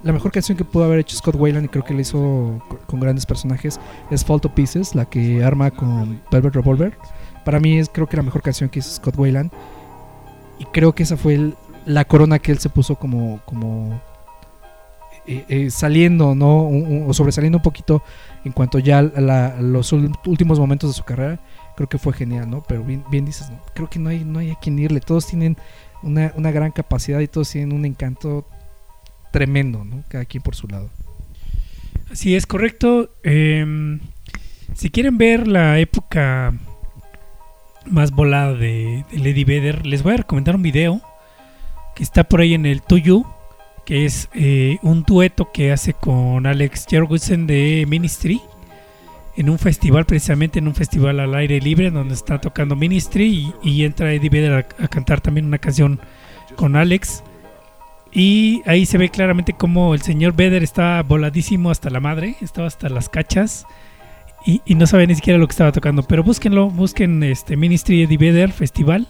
[0.03, 2.79] la mejor canción que pudo haber hecho Scott Wayland, y creo que la hizo co-
[2.87, 3.77] con grandes personajes,
[4.09, 6.97] es Fall to Pieces, la que arma con Velvet Revolver.
[7.43, 9.51] Para mí es creo que la mejor canción que hizo Scott Wayland.
[10.59, 11.51] Y creo que esa fue
[11.85, 13.99] la corona que él se puso como, como
[15.27, 16.61] eh, eh, saliendo, ¿no?
[16.61, 18.01] Un- o sobresaliendo un poquito
[18.45, 21.37] en cuanto ya a los últimos momentos de su carrera.
[21.75, 22.63] Creo que fue genial, ¿no?
[22.63, 23.59] Pero bien, bien dices, ¿no?
[23.73, 24.99] creo que no hay, no hay a quien irle.
[25.01, 25.57] Todos tienen
[26.03, 28.47] una, una gran capacidad y todos tienen un encanto
[29.31, 30.03] tremendo, ¿no?
[30.07, 30.89] Cada quien por su lado.
[32.11, 33.09] Así es, correcto.
[33.23, 33.99] Em,
[34.73, 36.53] si quieren ver la época
[37.85, 41.01] más volada de, de Lady Vedder, les voy a recomendar un video
[41.95, 43.25] que está por ahí en el Tuyu,
[43.85, 48.41] que es eh, un dueto que hace con Alex Jorgensen de Ministry
[49.37, 53.83] en un festival, precisamente en un festival al aire libre donde está tocando Ministry y,
[53.83, 55.99] entra Eddie Vedder a, cantar también una canción
[56.55, 57.23] con Alex.
[58.11, 62.67] Y ahí se ve claramente cómo el señor Vedder está voladísimo hasta la madre, estaba
[62.67, 63.65] hasta las cachas
[64.45, 66.03] y, no sabía ni siquiera lo que estaba tocando.
[66.03, 69.07] Pero búsquenlo, busquen este Ministry Eddie Vedder Festival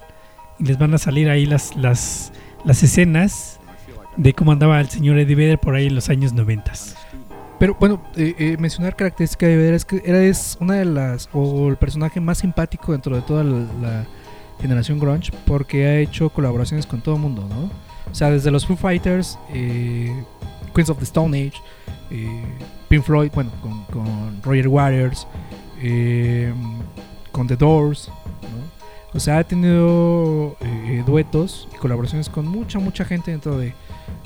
[0.59, 2.31] y les van a salir ahí las, las,
[2.63, 3.59] las escenas
[4.17, 6.71] de cómo andaba el señor Eddie Vedder por ahí en los años 90.
[7.59, 11.29] Pero bueno, eh, eh, mencionar característica de Vedder es que era es una de las,
[11.33, 14.05] o el personaje más simpático dentro de toda la, la
[14.61, 17.69] generación grunge, porque ha hecho colaboraciones con todo el mundo, ¿no?
[18.11, 20.13] O sea, desde los Foo Fighters, eh,
[20.73, 21.57] Queens of the Stone Age,
[22.11, 22.43] eh,
[22.89, 25.25] Pink Floyd, bueno, con, con Roger Waters,
[27.31, 28.09] con The Doors,
[28.41, 28.75] ¿no?
[29.13, 30.57] O sea, ha tenido
[31.05, 33.73] duetos y colaboraciones con mucha, mucha gente dentro de,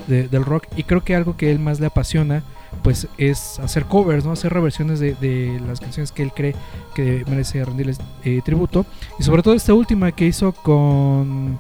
[0.07, 0.65] de- del rock.
[0.75, 2.43] Y creo que algo que él más le apasiona,
[2.84, 4.32] pues es hacer covers, ¿no?
[4.32, 6.55] Hacer reversiones de, de las canciones que él cree
[6.95, 8.86] que merece rendirles eh, tributo.
[9.20, 11.59] Y sobre todo esta última que hizo con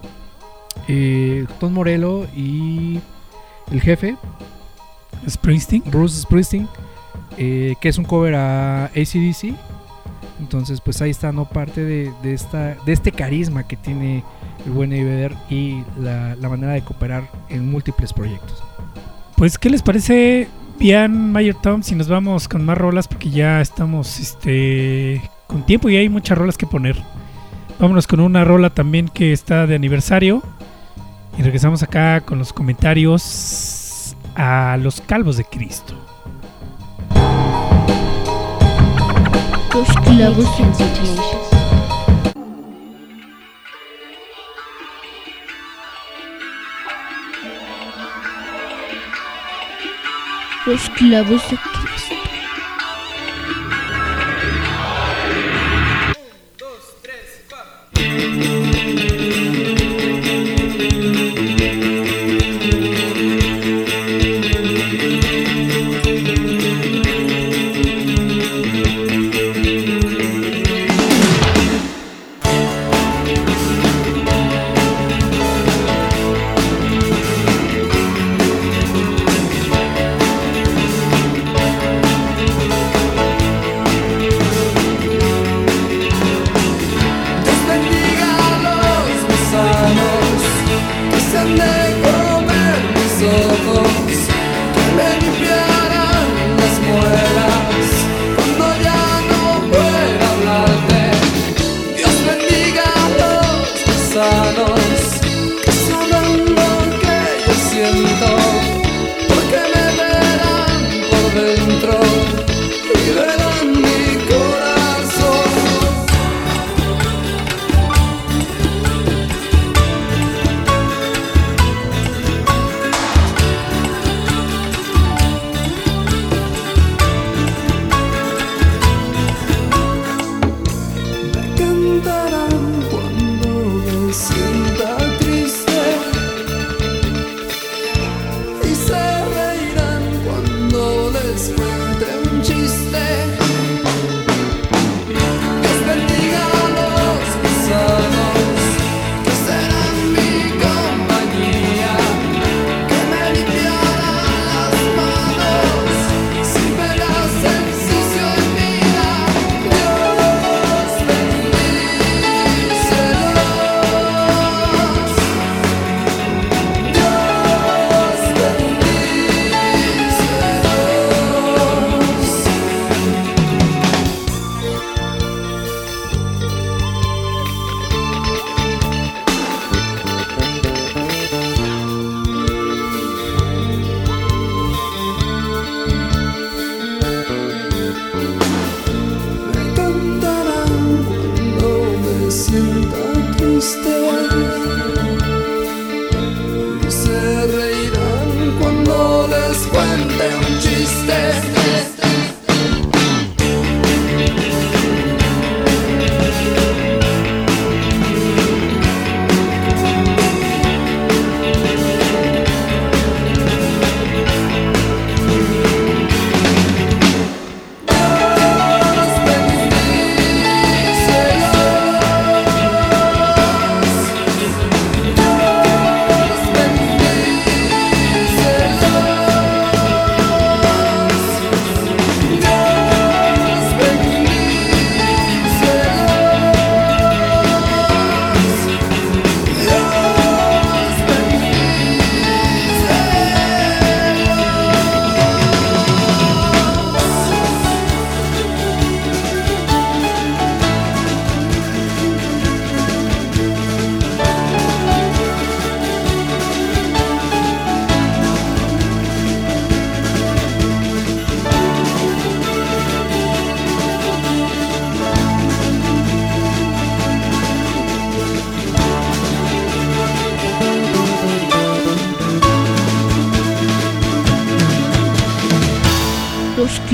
[0.87, 2.99] eh, Tom Morello y
[3.71, 4.15] el jefe,
[5.27, 5.83] Springsteen.
[5.85, 6.67] Bruce Springsteen,
[7.37, 9.53] eh, que es un cover a ACDC.
[10.39, 11.45] Entonces, pues ahí está, ¿no?
[11.45, 14.23] Parte de, de esta, de este carisma que tiene
[14.65, 18.63] el buen Eddie y la, la manera de cooperar en múltiples proyectos.
[19.35, 20.47] Pues, ¿qué les parece,
[20.79, 23.07] Ian Mayer Tom, si nos vamos con más rolas?
[23.07, 26.95] Porque ya estamos este, con tiempo y hay muchas rolas que poner.
[27.79, 30.41] Vámonos con una rola también que está de aniversario.
[31.37, 35.95] Y regresamos acá con los comentarios a los calvos de Cristo.
[50.69, 51.57] Los clavos de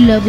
[0.05, 0.23] Los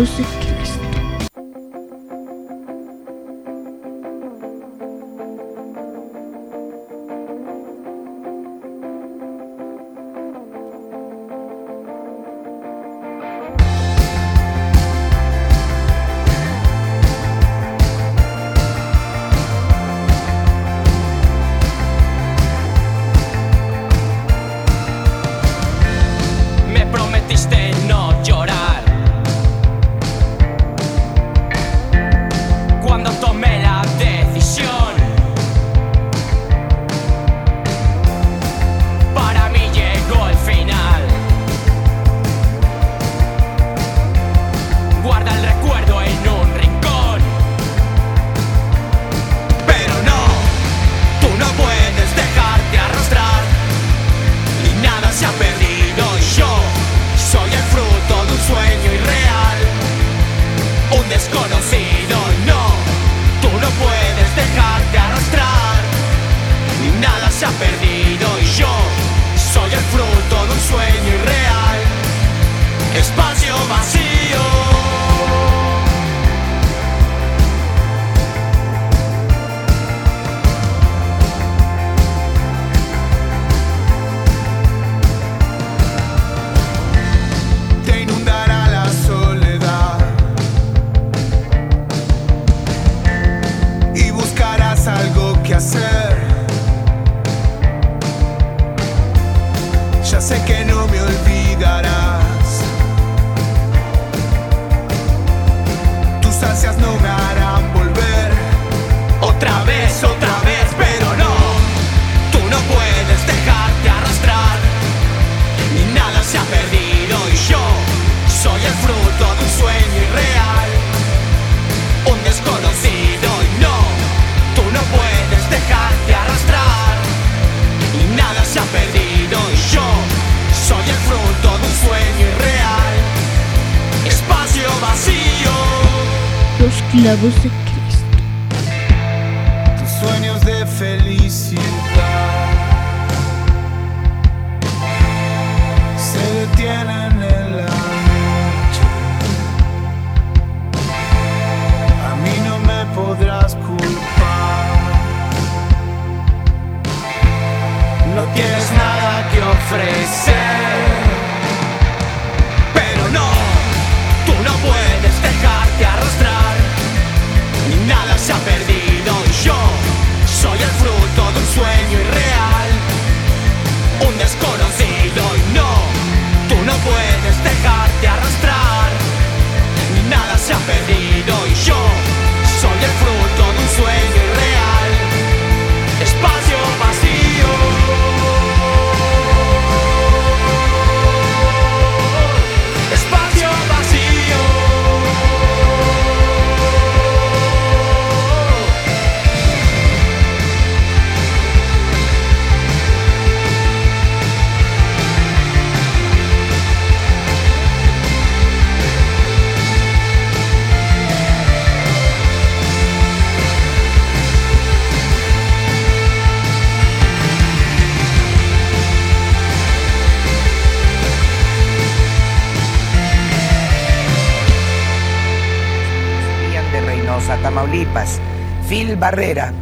[228.97, 229.53] Phil Barrera.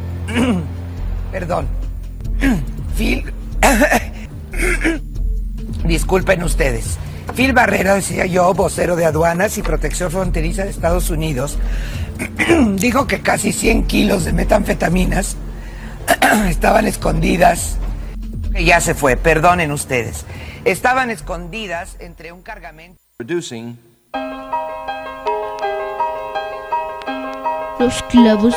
[1.33, 1.67] Perdón.
[2.97, 3.33] Phil.
[5.85, 6.99] Disculpen ustedes.
[7.35, 11.59] Phil Barrera, decía yo, vocero de aduanas y protección fronteriza de Estados Unidos,
[12.77, 15.37] dijo que casi 100 kilos de metanfetaminas
[16.49, 17.79] estaban escondidas.
[18.55, 20.27] Ya se fue, perdonen ustedes.
[20.65, 23.01] Estaban escondidas entre un cargamento.
[23.17, 23.79] Producing
[27.81, 28.55] Los clavos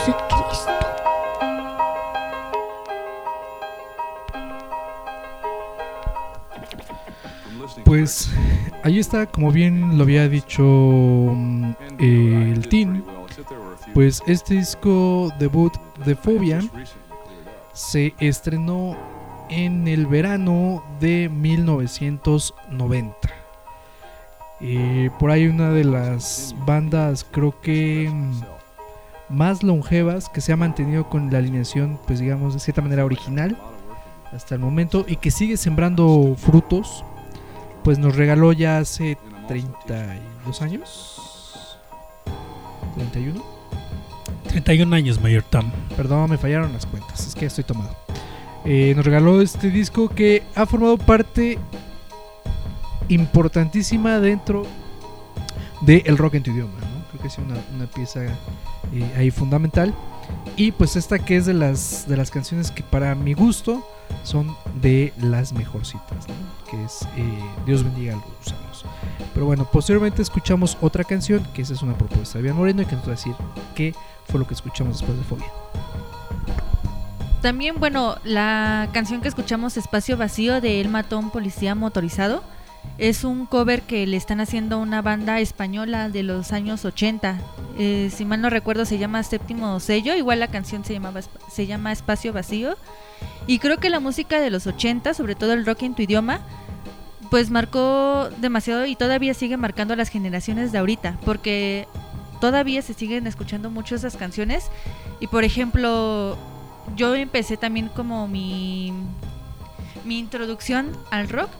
[7.88, 8.30] Pues
[8.84, 13.02] ahí está, como bien lo había dicho mm, eh, el Team,
[13.94, 15.72] pues este disco debut
[16.06, 16.60] de Phobia
[17.72, 18.98] se estrenó
[19.50, 23.16] en el verano de 1990.
[24.60, 28.42] Eh, por ahí una de las bandas creo que mm,
[29.30, 33.58] más longevas que se ha mantenido con la alineación pues digamos de cierta manera original
[34.34, 37.06] hasta el momento y que sigue sembrando frutos
[37.88, 39.18] pues nos regaló ya hace
[39.48, 41.80] 32 años
[42.96, 43.42] 31
[44.50, 45.72] 31 años, Mayor Tom.
[45.96, 47.96] Perdón, me fallaron las cuentas, es que estoy tomado.
[48.66, 51.58] Eh, nos regaló este disco que ha formado parte
[53.08, 54.64] importantísima dentro
[55.80, 56.74] del rock en tu idioma.
[56.74, 57.08] ¿no?
[57.08, 59.96] Creo que es una, una pieza eh, ahí fundamental.
[60.56, 63.88] Y pues esta que es de las, de las canciones que para mi gusto
[64.24, 66.72] son de las mejorcitas, ¿no?
[66.72, 68.86] que es eh, Dios bendiga a los gusanos.
[69.34, 72.86] Pero bueno, posteriormente escuchamos otra canción, que esa es una propuesta de Bian Moreno y
[72.86, 73.36] que nos va a decir
[73.76, 73.94] qué
[74.28, 75.52] fue lo que escuchamos después de Fobia.
[77.42, 82.44] También, bueno, la canción que escuchamos, Espacio Vacío, de El Matón Policía Motorizado,
[82.98, 87.38] es un cover que le están haciendo una banda española de los años 80.
[87.78, 90.16] Eh, si mal no recuerdo, se llama Séptimo Sello.
[90.16, 91.22] Igual la canción se, llamaba,
[91.52, 92.76] se llama Espacio Vacío.
[93.46, 96.42] Y creo que la música de los 80, sobre todo el rock en tu idioma,
[97.30, 101.20] pues marcó demasiado y todavía sigue marcando a las generaciones de ahorita.
[101.24, 101.88] Porque
[102.42, 104.72] todavía se siguen escuchando mucho esas canciones.
[105.20, 106.36] Y por ejemplo,
[106.96, 108.92] yo empecé también como mi,
[110.04, 111.52] mi introducción al rock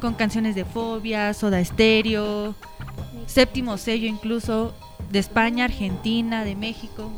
[0.00, 2.54] con canciones de Fobia, Soda Stereo,
[3.26, 4.74] Séptimo Sello incluso,
[5.10, 7.12] de España, Argentina, de México.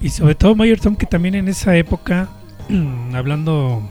[0.00, 2.28] Y sobre todo Mayor Tom que también en esa época,
[3.14, 3.82] hablando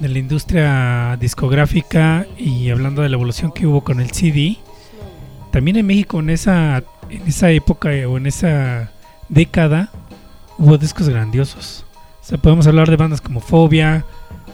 [0.00, 4.58] de la industria discográfica y hablando de la evolución que hubo con el CD,
[5.50, 8.90] también en México en esa, en esa época o en esa
[9.28, 9.90] década
[10.58, 11.84] hubo discos grandiosos.
[12.20, 14.04] O sea, podemos hablar de bandas como Fobia,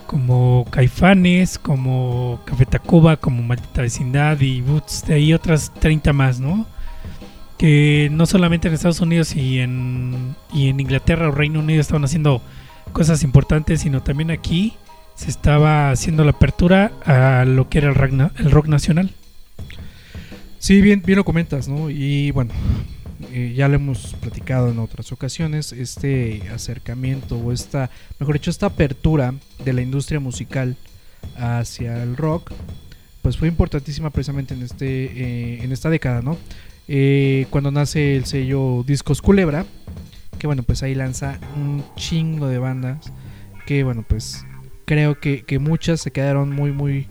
[0.09, 6.67] como Caifanes, como Café Tacuba, como Maldita Vecindad y Boots, y otras 30 más, ¿no?
[7.59, 12.05] Que no solamente en Estados Unidos y en, y en Inglaterra o Reino Unido estaban
[12.05, 12.41] haciendo
[12.95, 14.73] cosas importantes, sino también aquí
[15.15, 19.13] se estaba haciendo la apertura a lo que era el rock, el rock nacional.
[20.59, 21.91] Sí, bien, bien lo comentas, ¿no?
[21.91, 22.53] Y bueno,
[23.33, 28.67] eh, ya lo hemos platicado en otras ocasiones, este acercamiento o esta, mejor dicho, esta
[28.67, 30.77] apertura de la industria musical
[31.37, 32.53] hacia el rock,
[33.23, 36.39] pues fue importantísima precisamente en, este, eh, en esta década, ¿no?
[36.87, 39.67] Eh, cuando nace el sello Discos Culebra,
[40.39, 43.13] que bueno, pues ahí lanza un chingo de bandas,
[43.67, 44.45] que bueno, pues
[44.85, 47.09] creo que, que muchas se quedaron muy, muy,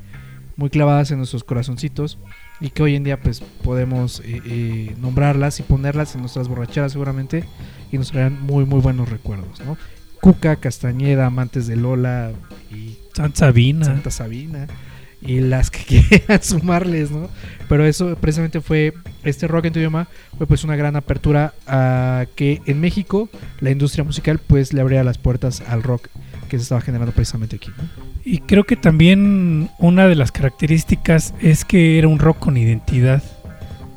[0.55, 2.17] muy clavadas en nuestros corazoncitos
[2.59, 6.91] y que hoy en día pues podemos eh, eh, nombrarlas y ponerlas en nuestras borracheras
[6.91, 7.43] seguramente
[7.91, 9.77] y nos traerán muy muy buenos recuerdos, ¿no?
[10.21, 12.31] Cuca, Castañeda, Amantes de Lola
[12.71, 13.85] y Santa Sabina.
[13.85, 14.67] Santa Sabina
[15.21, 15.79] y las que
[16.09, 17.29] quieran sumarles, ¿no?
[17.67, 18.93] Pero eso precisamente fue
[19.23, 23.29] este rock en tu idioma fue pues una gran apertura a que en México
[23.59, 26.07] la industria musical pues le abría las puertas al rock
[26.49, 28.06] que se estaba generando precisamente aquí, ¿no?
[28.29, 33.23] Y creo que también una de las características es que era un rock con identidad.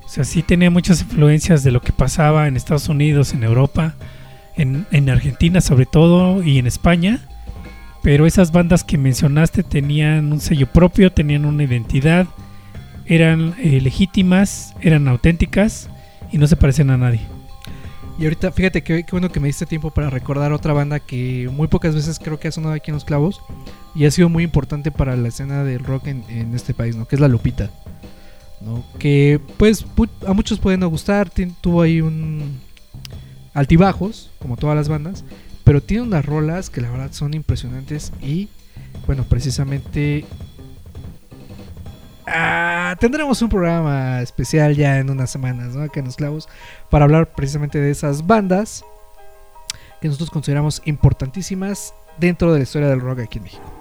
[0.04, 3.96] O sea, sí tenía muchas influencias de lo que pasaba en Estados Unidos, en Europa,
[4.56, 7.18] en, en Argentina sobre todo y en España.
[8.04, 12.28] Pero esas bandas que mencionaste tenían un sello propio, tenían una identidad,
[13.06, 15.90] eran eh, legítimas, eran auténticas
[16.30, 17.22] y no se parecen a nadie.
[18.20, 21.68] Y ahorita, fíjate qué bueno que me diste tiempo para recordar otra banda que muy
[21.68, 23.40] pocas veces creo que ha sonado aquí en Los Clavos
[23.94, 27.08] y ha sido muy importante para la escena del rock en, este país, ¿no?
[27.08, 27.70] Que es la Lupita.
[28.60, 28.84] ¿no?
[28.98, 31.30] Que pues pu- a muchos pueden no gustar,
[31.62, 32.60] tuvo ahí un
[33.54, 35.24] altibajos, como todas las bandas,
[35.64, 38.50] pero tiene unas rolas que la verdad son impresionantes y
[39.06, 40.26] bueno, precisamente
[42.32, 45.82] ah, tendremos un programa especial ya en unas semanas, ¿no?
[45.82, 46.48] Acá en Los Clavos,
[46.88, 48.84] para hablar precisamente de esas bandas
[50.00, 53.80] que nosotros consideramos importantísimas dentro de la historia del rock aquí en México.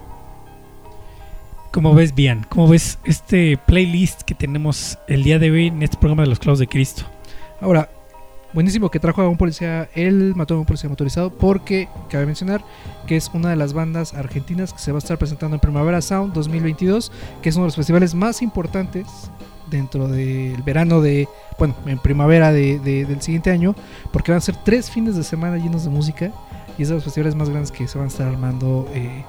[1.72, 2.45] ¿Cómo ves, Bian?
[2.50, 6.39] ¿Cómo ves este playlist que tenemos el día de hoy en este programa de los
[6.39, 7.04] clavos de Cristo?
[7.62, 7.89] Ahora,
[8.54, 12.64] buenísimo que trajo a un policía, él mató a un policía motorizado porque cabe mencionar
[13.08, 16.02] que es una de las bandas argentinas que se va a estar presentando en Primavera
[16.02, 19.08] Sound 2022, que es uno de los festivales más importantes
[19.70, 21.28] dentro del verano de,
[21.60, 23.76] bueno, en primavera de- de- del siguiente año,
[24.12, 26.32] porque van a ser tres fines de semana llenos de música
[26.78, 29.24] y es de los festivales más grandes que se van a estar armando eh,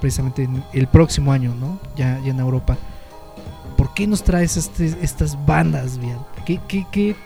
[0.00, 1.78] precisamente en el próximo año, ¿no?
[1.94, 2.78] Ya, ya en Europa.
[3.76, 6.16] ¿Por qué nos traes este- estas bandas, bien?
[6.46, 7.16] ¿Qué, qué, qué,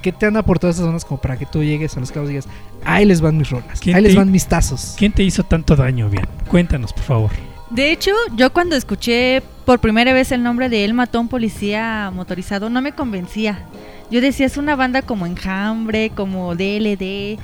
[0.00, 2.34] qué te han aportado estas bandas como para que tú llegues a los clavos y
[2.34, 2.48] digas,
[2.84, 4.94] ahí les van mis rolas, ¿Quién ahí les van mis tazos?
[4.98, 6.28] ¿Quién te hizo tanto daño, Bian?
[6.48, 7.30] Cuéntanos, por favor.
[7.70, 11.28] De hecho, yo cuando escuché por primera vez el nombre de Él mató a un
[11.28, 13.66] policía motorizado, no me convencía.
[14.10, 17.38] Yo decía, es una banda como Enjambre, como DLD, de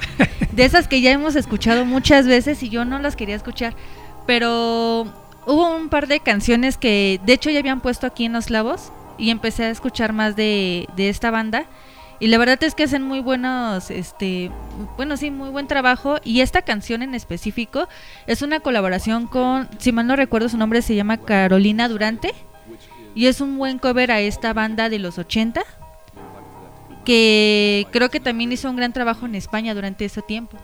[0.56, 3.76] esas que ya hemos escuchado muchas veces y yo no las quería escuchar.
[4.26, 5.06] Pero
[5.46, 8.90] hubo un par de canciones que de hecho ya habían puesto aquí en Los Clavos
[9.18, 11.66] y empecé a escuchar más de, de esta banda.
[12.18, 14.50] Y la verdad es que hacen muy buenos, este,
[14.96, 16.16] bueno, sí, muy buen trabajo.
[16.24, 17.88] Y esta canción en específico
[18.26, 22.32] es una colaboración con, si mal no recuerdo su nombre, se llama Carolina Durante.
[23.14, 25.62] Y es un buen cover a esta banda de los 80,
[27.04, 30.58] que creo que también hizo un gran trabajo en España durante ese tiempo.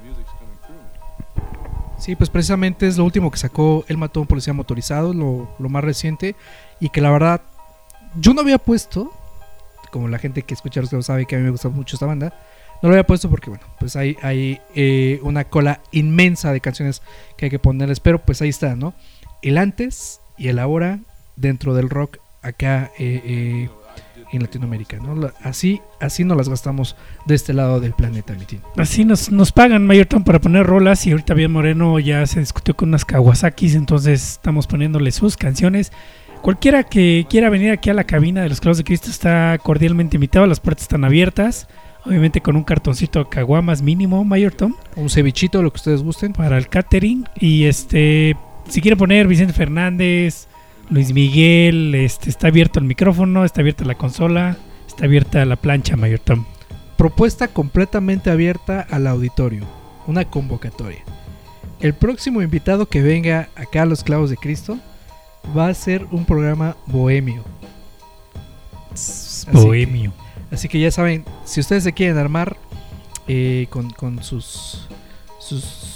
[1.98, 5.48] Sí, pues precisamente es lo último que sacó Él mató a un policía motorizado, lo,
[5.58, 6.34] lo más reciente,
[6.80, 7.40] y que la verdad
[8.16, 9.12] yo no había puesto,
[9.92, 12.06] como la gente que escucha los que sabe que a mí me gusta mucho esta
[12.06, 12.32] banda,
[12.82, 17.02] no lo había puesto porque bueno, pues hay, hay eh, una cola inmensa de canciones
[17.36, 18.94] que hay que ponerles, pero pues ahí está, ¿no?
[19.42, 20.98] El antes y el ahora
[21.36, 23.70] dentro del rock acá eh, eh,
[24.32, 25.30] en Latinoamérica, ¿no?
[25.42, 28.60] Así, así nos las gastamos de este lado del planeta, mi tío.
[28.78, 32.40] Así nos, nos pagan Mayor Tom para poner rolas y ahorita bien Moreno ya se
[32.40, 35.92] discutió con unas Kawasakis, entonces estamos poniéndole sus canciones.
[36.42, 40.16] Cualquiera que quiera venir aquí a la cabina de los Clavos de Cristo está cordialmente
[40.16, 41.68] invitado, las puertas están abiertas,
[42.04, 44.74] obviamente con un cartoncito de caguamas mínimo, Mayor Tom.
[44.96, 46.32] Un cevichito, lo que ustedes gusten.
[46.32, 48.36] Para el catering y este,
[48.68, 50.48] si quieren poner Vicente Fernández,
[50.90, 54.56] Luis Miguel, este, está abierto el micrófono, está abierta la consola,
[54.88, 56.44] está abierta la plancha, Mayor Tom.
[56.96, 59.64] Propuesta completamente abierta al auditorio.
[60.08, 61.04] Una convocatoria.
[61.78, 64.80] El próximo invitado que venga acá a los clavos de Cristo
[65.56, 67.42] va a ser un programa bohemio.
[68.92, 70.12] Así Bohemio.
[70.48, 72.56] que- así que ya saben, si ustedes se quieren armar
[73.28, 74.88] eh, con, con sus,
[75.38, 75.88] sus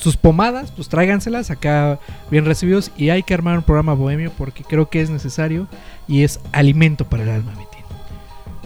[0.00, 1.98] sus pomadas, pues tráiganselas acá
[2.30, 5.66] bien recibidos y hay que armar un programa bohemio porque creo que es necesario
[6.06, 7.84] y es alimento para el alma, mi tío.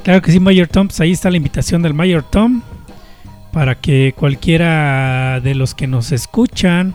[0.05, 0.89] Claro que sí, Mayor Tom.
[0.89, 2.61] Pues ahí está la invitación del Mayor Tom.
[3.53, 6.95] Para que cualquiera de los que nos escuchan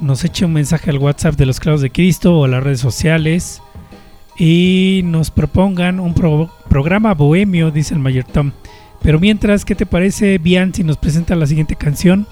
[0.00, 2.80] nos eche un mensaje al WhatsApp de los Clavos de Cristo o a las redes
[2.80, 3.62] sociales.
[4.36, 8.52] Y nos propongan un pro- programa bohemio, dice el Mayor Tom.
[9.02, 12.26] Pero mientras, ¿qué te parece, Bian, si nos presenta la siguiente canción?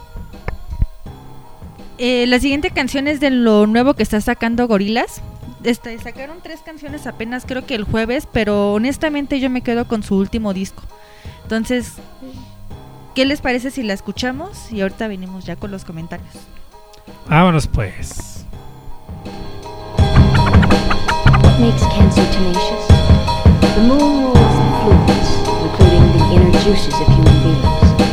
[1.99, 5.21] Eh, la siguiente canción es de lo nuevo que está sacando Gorilas.
[5.65, 10.03] Este, sacaron tres canciones apenas creo que el jueves, pero honestamente yo me quedo con
[10.03, 10.83] su último disco.
[11.43, 11.95] Entonces,
[13.15, 14.71] ¿qué les parece si la escuchamos?
[14.71, 16.33] Y ahorita venimos ya con los comentarios.
[17.29, 18.47] Vámonos pues.
[21.43, 22.89] What makes cancer tenacious?
[23.75, 25.31] The moon rules the fluids,
[25.63, 28.09] including the inner juices of human beings.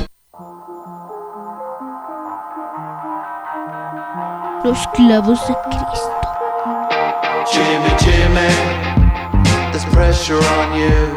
[4.66, 6.12] Los clavos de Cristo.
[7.54, 8.52] Jimmy, Jimmy,
[9.72, 11.16] there's pressure on you,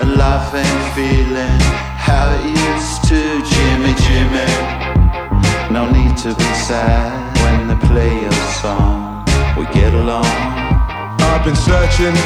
[0.00, 1.60] A life ain't feeling
[1.96, 2.44] how it
[2.74, 3.20] used to.
[3.44, 4.85] Jimmy, Jimmy,
[5.76, 7.12] no need to be sad
[7.42, 9.22] when they play your song.
[9.58, 10.24] We get along.
[11.30, 12.16] I've been searching,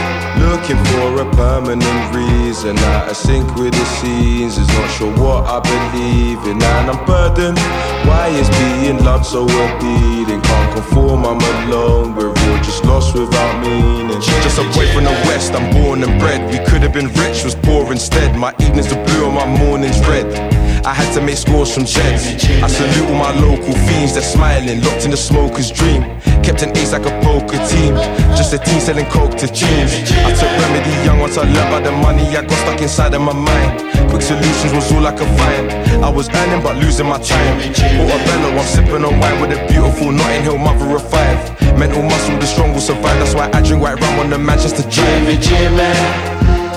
[0.47, 2.79] looking for a permanent reason.
[2.95, 6.63] Out of sync with the seasons, not sure what I believe in.
[6.63, 7.59] And I'm burdened.
[8.07, 10.43] Why is being loved so appealing?
[10.43, 12.15] Can't conform, I'm alone.
[12.15, 14.21] We're all just lost without meaning.
[14.47, 16.41] Just a boy from the west, I'm born and bred.
[16.53, 18.37] We could have been rich, was poor instead.
[18.37, 20.60] My evenings are blue and my mornings red.
[20.85, 22.45] I had to make scores from jets.
[22.63, 26.03] I salute all my local fiends, they're smiling, locked in the smoker's dream.
[26.43, 27.95] Kept an ace like a poker team,
[28.33, 29.93] just a team selling coke to teens.
[30.25, 33.21] I took remedy young once I learned about the money I got stuck inside of
[33.21, 33.91] my mind.
[34.11, 35.71] Quick solutions was all I could find.
[36.03, 37.61] I was earning but losing my time.
[37.61, 41.39] Portobello, I'm sipping on wine with a beautiful Notting Hill mother of five.
[41.79, 43.19] Mental muscle, the strong will survive.
[43.21, 45.93] That's why I drink white rum on the Manchester Jimmy, Jimmy,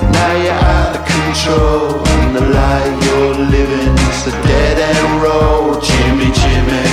[0.02, 2.02] now you're out of control.
[2.06, 5.82] And the lie you're living is a dead end road.
[5.82, 6.86] Jimmy, Jimmy,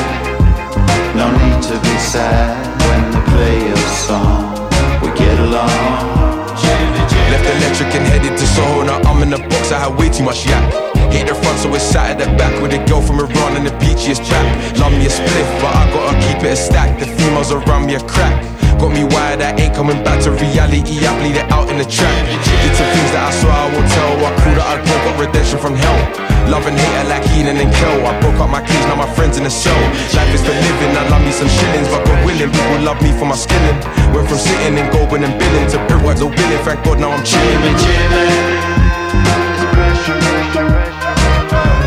[1.16, 4.54] no need to be sad when they play your song.
[5.02, 6.52] We get along.
[6.62, 7.32] Jimmy, Jimmy.
[7.34, 8.84] Left electric and headed to Soho.
[8.84, 10.64] Now I'm in the box, I had way too much yak.
[11.12, 13.68] Hit the front, so it's sat at the back with a girl from Iran and
[13.68, 14.48] the peachiest back.
[14.80, 17.00] Love me a spliff, but I gotta keep it a stack.
[17.00, 18.38] The females around me a crack.
[18.82, 21.06] Got me wired, I ain't coming back to reality.
[21.06, 22.18] I bleed it out in the track.
[22.26, 24.18] Did some things that I swear I won't tell.
[24.26, 26.02] I cool that I broke got redemption from hell.
[26.50, 28.02] Love and hate like Heenan and Kel.
[28.02, 29.78] I broke up my cage, now my friends in the cell.
[30.18, 33.14] Life is for living, I love me some shillings, but God willing, people love me
[33.14, 33.78] for my skilling.
[34.18, 36.62] Went from sitting and golden and billing to brickwork, no billing.
[36.66, 37.78] Thank God now I'm chilling.
[37.78, 38.26] Jimmy,
[39.54, 41.81] it's pressure, pressure, pressure.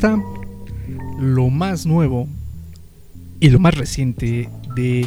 [0.00, 0.16] Está
[1.18, 2.26] lo más nuevo
[3.38, 5.06] y lo más reciente de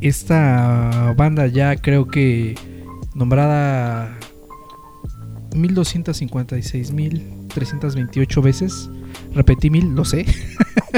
[0.00, 2.56] esta banda ya creo que
[3.14, 4.18] nombrada
[5.52, 8.90] 1256.328 veces.
[9.32, 10.26] Repetí mil, lo sé.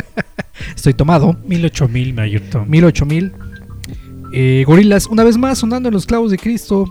[0.75, 1.37] Estoy tomado.
[1.45, 2.65] Mil ocho mil, me ayudó.
[2.65, 3.35] Mil ocho mil.
[4.33, 6.91] Eh, gorilas, una vez más sonando en los clavos de Cristo.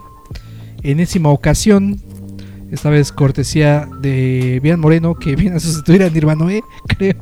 [0.84, 2.00] Enésima ocasión.
[2.70, 6.62] Esta vez cortesía de Bian Moreno, que viene a sustituir a Nirvanoe,
[6.98, 7.16] creo.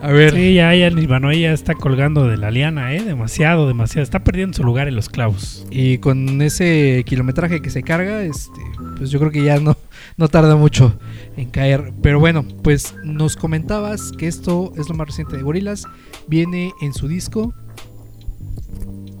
[0.00, 0.32] a ver.
[0.32, 3.02] Sí, ya, ya Nirvanoe ya está colgando de la liana, ¿eh?
[3.02, 4.02] Demasiado, demasiado.
[4.02, 5.66] Está perdiendo su lugar en los clavos.
[5.70, 8.60] Y con ese kilometraje que se carga, este,
[8.96, 9.76] pues yo creo que ya no,
[10.16, 10.98] no tarda mucho
[11.36, 11.92] en caer.
[12.02, 15.86] Pero bueno, pues nos comentabas que esto es lo más reciente de Gorilas.
[16.26, 17.52] Viene en su disco.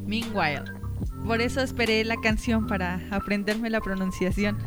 [0.06, 0.83] Meanwhile.
[1.24, 4.58] Por eso esperé la canción para aprenderme la pronunciación.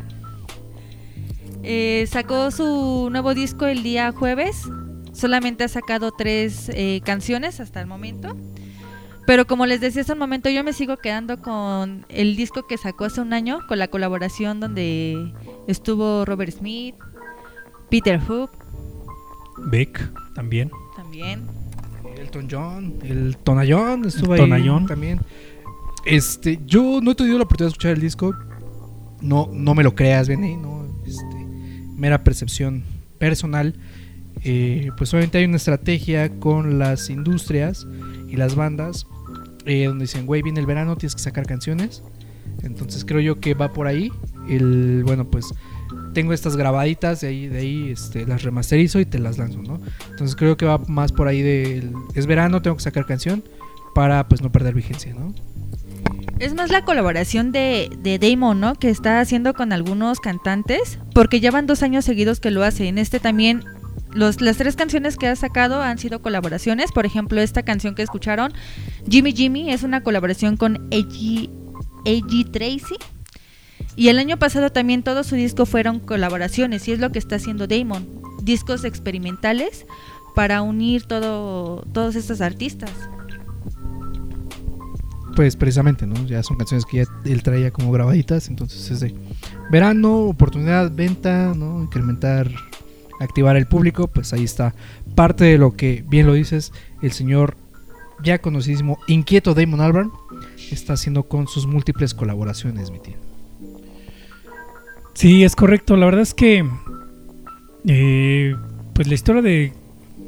[1.62, 4.62] Eh, sacó su nuevo disco el día jueves.
[5.12, 8.36] Solamente ha sacado tres eh, canciones hasta el momento.
[9.26, 12.78] Pero como les decía hace un momento, yo me sigo quedando con el disco que
[12.78, 15.32] sacó hace un año, con la colaboración donde
[15.66, 16.94] estuvo Robert Smith,
[17.90, 18.50] Peter Hook
[19.70, 20.70] Beck también.
[20.96, 21.46] también.
[22.16, 24.86] Elton John, el Tonayón estuvo El ahí Tonayón.
[24.86, 25.20] también.
[26.04, 28.34] Este, yo no he tenido la oportunidad de escuchar el disco.
[29.20, 31.46] No, no me lo creas, Benny, no, este,
[31.96, 32.84] mera percepción
[33.18, 33.74] personal.
[34.44, 37.86] Eh, pues obviamente hay una estrategia con las industrias
[38.28, 39.06] y las bandas
[39.66, 42.02] eh, donde dicen, güey, viene el verano, tienes que sacar canciones.
[42.62, 44.10] Entonces creo yo que va por ahí.
[44.48, 45.46] El, bueno, pues
[46.14, 49.80] tengo estas grabaditas, de ahí, de ahí este, las remasterizo y te las lanzo, ¿no?
[50.10, 51.92] Entonces creo que va más por ahí del...
[52.14, 53.44] Es verano, tengo que sacar canción
[53.94, 55.34] para pues no perder vigencia, ¿no?
[56.38, 58.74] Es más la colaboración de, de Damon, ¿no?
[58.74, 62.86] Que está haciendo con algunos cantantes, porque llevan dos años seguidos que lo hace.
[62.86, 63.64] En este también,
[64.12, 66.92] los, las tres canciones que ha sacado han sido colaboraciones.
[66.92, 68.52] Por ejemplo, esta canción que escucharon,
[69.08, 72.50] Jimmy Jimmy, es una colaboración con A.G.
[72.52, 72.96] Tracy.
[73.96, 77.36] Y el año pasado también todo su disco fueron colaboraciones, y es lo que está
[77.36, 78.06] haciendo Damon.
[78.42, 79.86] Discos experimentales
[80.36, 82.92] para unir todo, todos estos artistas.
[85.38, 86.26] Pues precisamente, ¿no?
[86.26, 89.14] Ya son canciones que ya él traía como grabaditas, entonces es de
[89.70, 91.80] verano, oportunidad, venta, ¿no?
[91.80, 92.50] Incrementar,
[93.20, 94.74] activar el público, pues ahí está
[95.14, 96.72] parte de lo que, bien lo dices,
[97.02, 97.56] el señor
[98.20, 100.10] ya conocidísimo, inquieto Damon Albarn,
[100.72, 103.14] está haciendo con sus múltiples colaboraciones, mi tío.
[105.14, 105.96] Sí, es correcto.
[105.96, 106.68] La verdad es que
[107.86, 108.56] eh,
[108.92, 109.72] pues la historia de,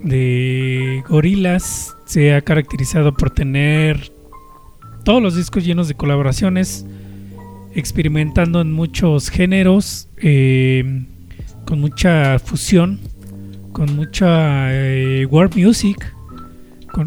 [0.05, 4.20] de Gorilas se ha caracterizado por tener
[5.05, 6.87] todos los discos llenos de colaboraciones,
[7.75, 11.05] experimentando en muchos géneros, eh,
[11.67, 13.01] con mucha fusión,
[13.73, 16.15] con mucha eh, world music,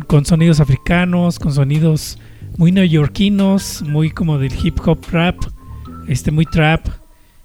[0.07, 2.17] con, sonidos africanos, con sonidos
[2.57, 5.37] muy neoyorquinos, muy como del hip hop rap,
[6.07, 6.87] este muy trap.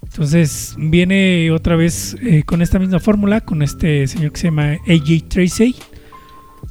[0.03, 4.77] Entonces viene otra vez eh, con esta misma fórmula, con este señor que se llama
[4.87, 5.75] AJ Tracy.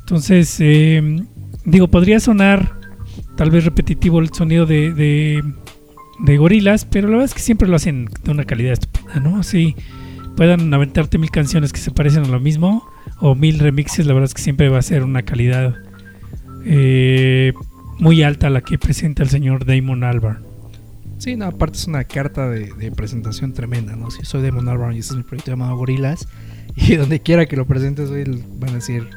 [0.00, 1.22] Entonces, eh,
[1.64, 2.77] digo, podría sonar
[3.38, 5.44] tal vez repetitivo el sonido de, de,
[6.18, 9.38] de gorilas, pero la verdad es que siempre lo hacen de una calidad estupenda, ¿no?
[9.38, 9.76] Así
[10.36, 12.84] puedan aventarte mil canciones que se parecen a lo mismo
[13.20, 15.76] o mil remixes, la verdad es que siempre va a ser una calidad
[16.64, 17.52] eh,
[18.00, 20.42] muy alta la que presenta el señor Damon Albarn.
[21.18, 24.10] Sí, no, aparte es una carta de, presentación tremenda, ¿no?
[24.10, 26.26] Si soy Damon Albarn y este es mi proyecto llamado Gorilas,
[26.74, 28.24] y donde quiera que lo presentes, hoy
[28.58, 29.08] van a decir,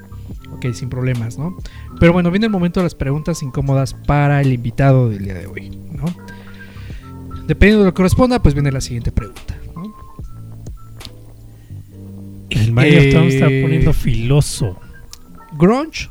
[0.53, 1.55] ok, sin problemas, ¿no?
[1.99, 5.47] Pero bueno, viene el momento de las preguntas incómodas para el invitado del día de
[5.47, 6.05] hoy, ¿no?
[7.47, 9.93] Dependiendo de lo que corresponda, pues viene la siguiente pregunta, ¿no?
[12.49, 14.77] El Mario Tom está Eh, poniendo filoso.
[15.57, 16.09] ¿Grunge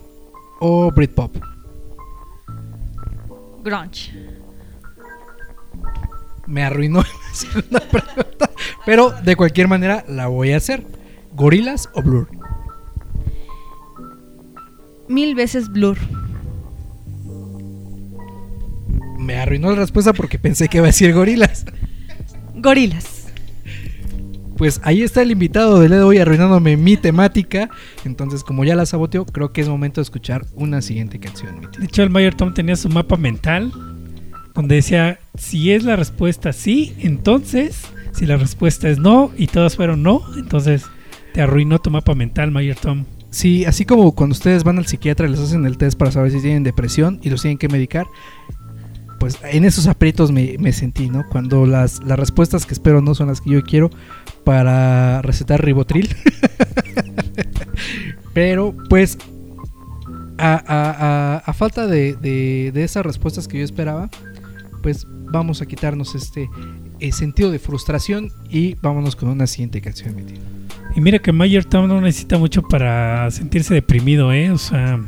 [0.61, 1.37] o Britpop?
[3.65, 4.13] Grunge.
[6.47, 8.51] Me arruinó la segunda pregunta,
[8.85, 10.85] pero de cualquier manera la voy a hacer.
[11.35, 12.29] ¿Gorilas o Blur?
[15.11, 15.99] Mil veces Blur.
[19.19, 21.67] Me arruinó la respuesta porque pensé que iba a decir gorilas.
[22.55, 23.27] Gorilas.
[24.57, 27.69] Pues ahí está el invitado de hoy arruinándome mi temática.
[28.05, 31.61] Entonces, como ya la saboteó, creo que es momento de escuchar una siguiente canción.
[31.77, 33.73] De hecho, el Mayor Tom tenía su mapa mental
[34.55, 37.83] donde decía, si es la respuesta sí, entonces,
[38.13, 40.85] si la respuesta es no y todas fueron no, entonces
[41.35, 43.07] te arruinó tu mapa mental, Mayor Tom.
[43.31, 46.33] Sí, así como cuando ustedes van al psiquiatra y les hacen el test para saber
[46.33, 48.07] si tienen depresión y los tienen que medicar,
[49.21, 51.25] pues en esos aprietos me, sentí, ¿no?
[51.29, 53.91] Cuando las, las respuestas que espero no son las que yo quiero
[54.45, 56.09] para recetar ribotril.
[58.35, 59.19] Pero pues
[60.39, 64.09] a, falta de, de- de esas respuestas que yo esperaba,
[64.83, 66.49] pues vamos a quitarnos este
[66.99, 70.39] eh, sentido de frustración y vámonos con una siguiente canción, mi tío.
[70.97, 74.51] Y mira que Mayor Tom no necesita mucho para sentirse deprimido, ¿eh?
[74.51, 75.01] O sea,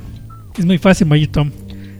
[0.56, 1.50] es muy fácil, Mayor Tom.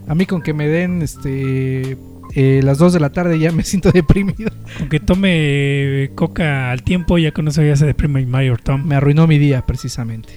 [0.07, 1.97] A mí con que me den este
[2.35, 4.51] eh, las 2 de la tarde ya me siento deprimido.
[4.77, 8.85] Con que tome coca al tiempo, ya con eso ya se deprime Mayor Tom.
[8.85, 10.29] Me arruinó mi día, precisamente.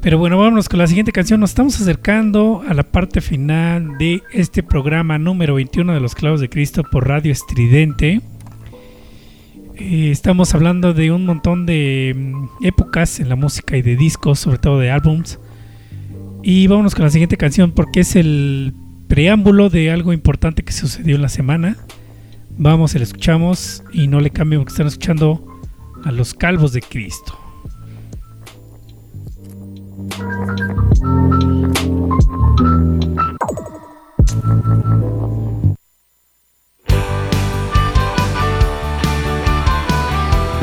[0.00, 1.40] Pero bueno, vámonos con la siguiente canción.
[1.40, 6.40] Nos estamos acercando a la parte final de este programa número 21 de los Clavos
[6.40, 8.20] de Cristo por Radio Estridente.
[9.76, 14.38] Eh, estamos hablando de un montón de mm, épocas en la música y de discos,
[14.38, 15.40] sobre todo de álbums.
[16.42, 18.72] Y vámonos con la siguiente canción porque es el
[19.08, 21.76] preámbulo de algo importante que sucedió en la semana.
[22.56, 25.44] Vamos, se la escuchamos y no le cambien porque están escuchando
[26.04, 27.38] a los Calvos de Cristo.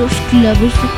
[0.02, 0.90] Los clavos de.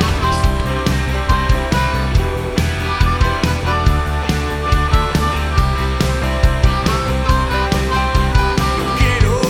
[8.98, 9.40] Quiero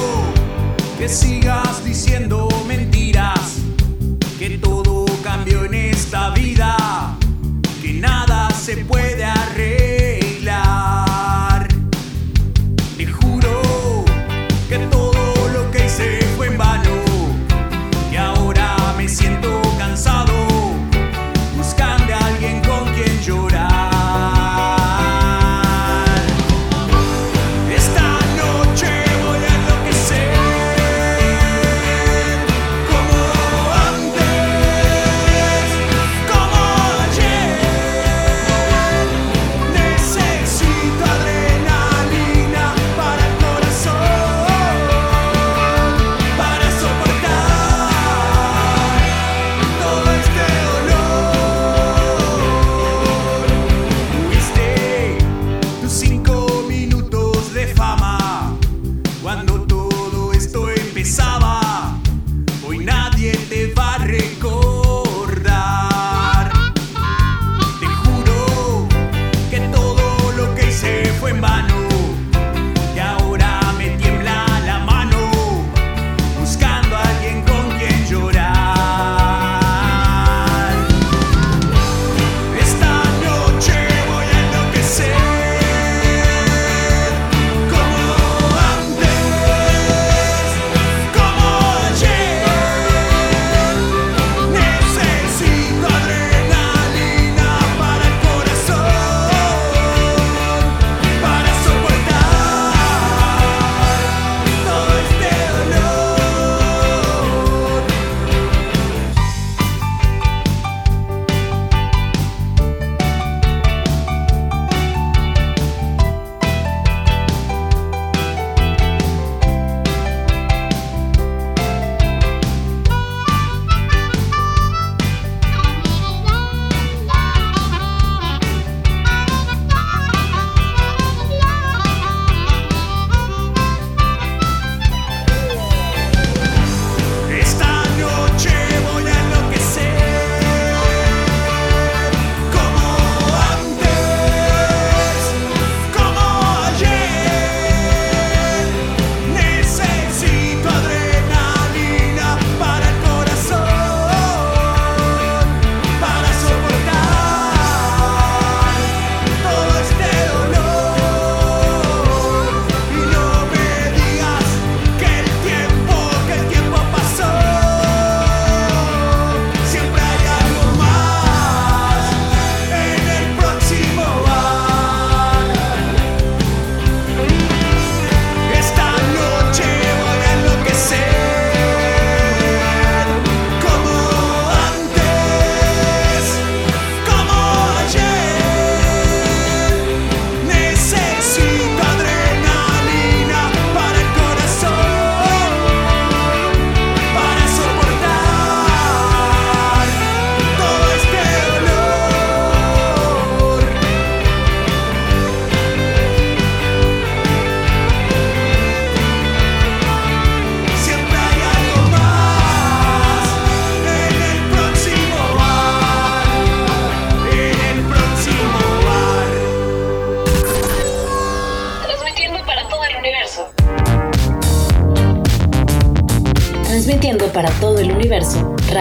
[0.99, 2.54] que sigas diciendo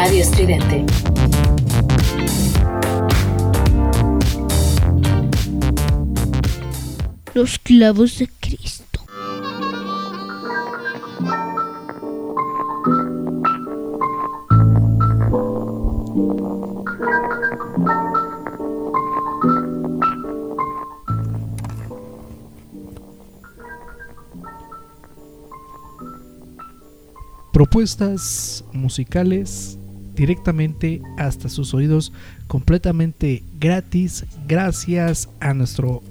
[0.05, 0.85] Radio Estridente.
[7.33, 8.99] Los clavos de Cristo.
[27.53, 29.77] propuestas musicales
[30.15, 32.13] directamente hasta sus oídos
[32.47, 36.01] completamente gratis gracias a nuestro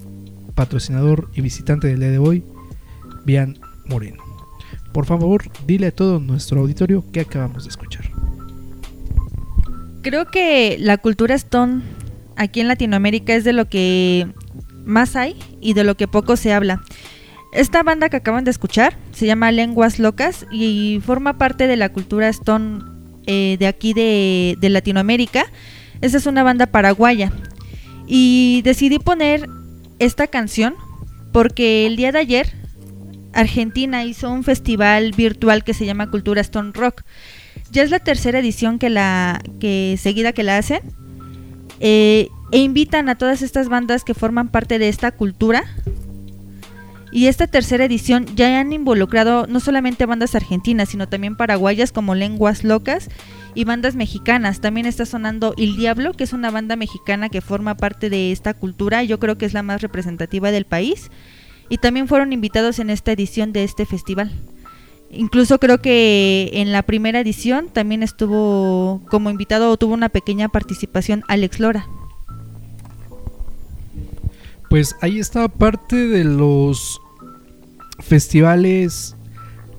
[0.55, 2.43] patrocinador y visitante del día de hoy,
[3.25, 4.23] Bian Moreno.
[4.91, 8.05] Por favor, dile a todo nuestro auditorio que acabamos de escuchar.
[10.01, 11.81] Creo que la cultura Stone
[12.35, 14.27] aquí en Latinoamérica es de lo que
[14.85, 16.83] más hay y de lo que poco se habla.
[17.53, 21.89] Esta banda que acaban de escuchar se llama Lenguas Locas y forma parte de la
[21.89, 22.92] cultura Stone
[23.27, 25.45] eh, de aquí de, de Latinoamérica.
[26.01, 27.31] Esta es una banda paraguaya.
[28.07, 29.47] Y decidí poner
[29.99, 30.75] esta canción
[31.31, 32.63] porque el día de ayer
[33.33, 37.03] Argentina hizo un festival virtual que se llama Cultura Stone Rock.
[37.71, 40.81] Ya es la tercera edición que la que seguida que la hacen
[41.79, 45.63] eh, e invitan a todas estas bandas que forman parte de esta cultura.
[47.13, 52.15] Y esta tercera edición ya han involucrado no solamente bandas argentinas, sino también paraguayas como
[52.15, 53.07] Lenguas Locas
[53.53, 54.61] y bandas mexicanas.
[54.61, 58.55] También está sonando El Diablo, que es una banda mexicana que forma parte de esta
[58.55, 59.03] cultura.
[59.03, 61.11] Yo creo que es la más representativa del país.
[61.69, 64.31] Y también fueron invitados en esta edición de este festival.
[65.11, 70.49] Incluso creo que en la primera edición también estuvo como invitado o tuvo una pequeña
[70.49, 71.85] participación Alex Lora.
[74.67, 76.99] Pues ahí está parte de los
[78.03, 79.15] festivales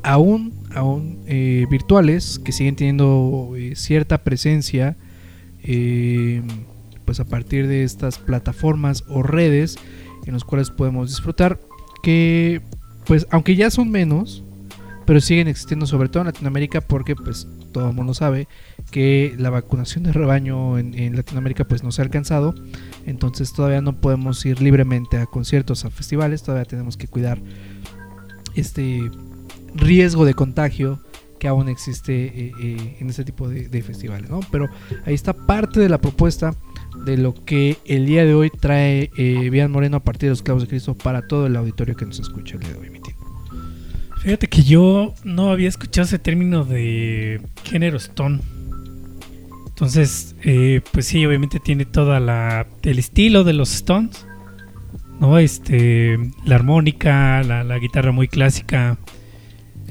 [0.03, 4.97] aún, aún eh, virtuales que siguen teniendo eh, cierta presencia
[5.63, 6.43] eh,
[7.05, 9.77] pues a partir de estas plataformas o redes
[10.27, 11.59] en las cuales podemos disfrutar
[12.03, 12.61] que
[13.07, 14.43] pues aunque ya son menos
[15.07, 18.49] pero siguen existiendo sobre todo en Latinoamérica porque pues todo el mundo sabe
[18.91, 22.55] que la vacunación de rebaño en, en, Latinoamérica pues no se ha alcanzado.
[23.05, 27.43] Entonces todavía no podemos ir libremente a conciertos a festivales todavía tenemos que cuidar
[28.55, 29.10] este
[29.74, 31.01] riesgo de contagio
[31.39, 34.40] que aún existe eh, eh, en este tipo de, de, festivales, ¿no?
[34.51, 34.68] Pero
[35.05, 36.55] ahí está parte de la propuesta
[37.05, 40.62] de lo que el día de hoy trae eh, Moreno a partir de los clavos
[40.62, 42.94] de Cristo para todo el auditorio que nos escucha el día de hoy.
[44.24, 48.40] Fíjate que yo no había escuchado ese término de género stone.
[49.66, 54.24] Entonces, eh, pues sí, obviamente tiene toda la el estilo de los Stones,
[55.20, 55.39] ¿no?
[55.39, 58.99] Este, la armónica, la, la guitarra muy clásica,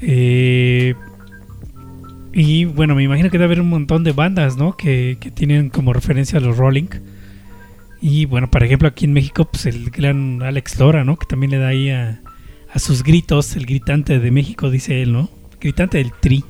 [0.02, 0.96] eh,
[2.34, 4.76] y bueno, me imagino que debe haber un montón de bandas, ¿no?
[4.76, 6.90] Que, que, tienen como referencia a los Rolling.
[8.02, 11.16] Y bueno, por ejemplo, aquí en México, pues el gran Alex Lora, ¿no?
[11.16, 12.22] Que también le da ahí a,
[12.74, 15.30] a sus gritos, el gritante de México, dice él, ¿no?
[15.62, 16.44] Gritante del tri.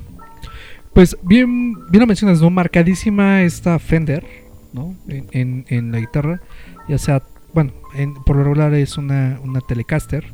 [0.94, 2.50] Pues bien, bien lo mencionas, ¿no?
[2.50, 4.24] Marcadísima esta Fender,
[4.72, 4.96] ¿no?
[5.06, 6.40] En, en, en la guitarra.
[6.88, 7.22] Ya sea,
[7.54, 10.24] bueno, en, por lo regular es una, una Telecaster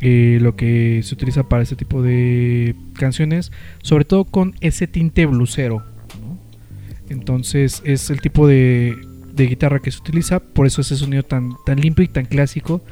[0.00, 3.52] eh, lo que se utiliza para este tipo de canciones,
[3.82, 5.82] sobre todo con ese tinte blusero.
[7.08, 8.96] Entonces es el tipo de,
[9.34, 12.82] de, guitarra que se utiliza, por eso ese sonido tan, tan limpio y tan clásico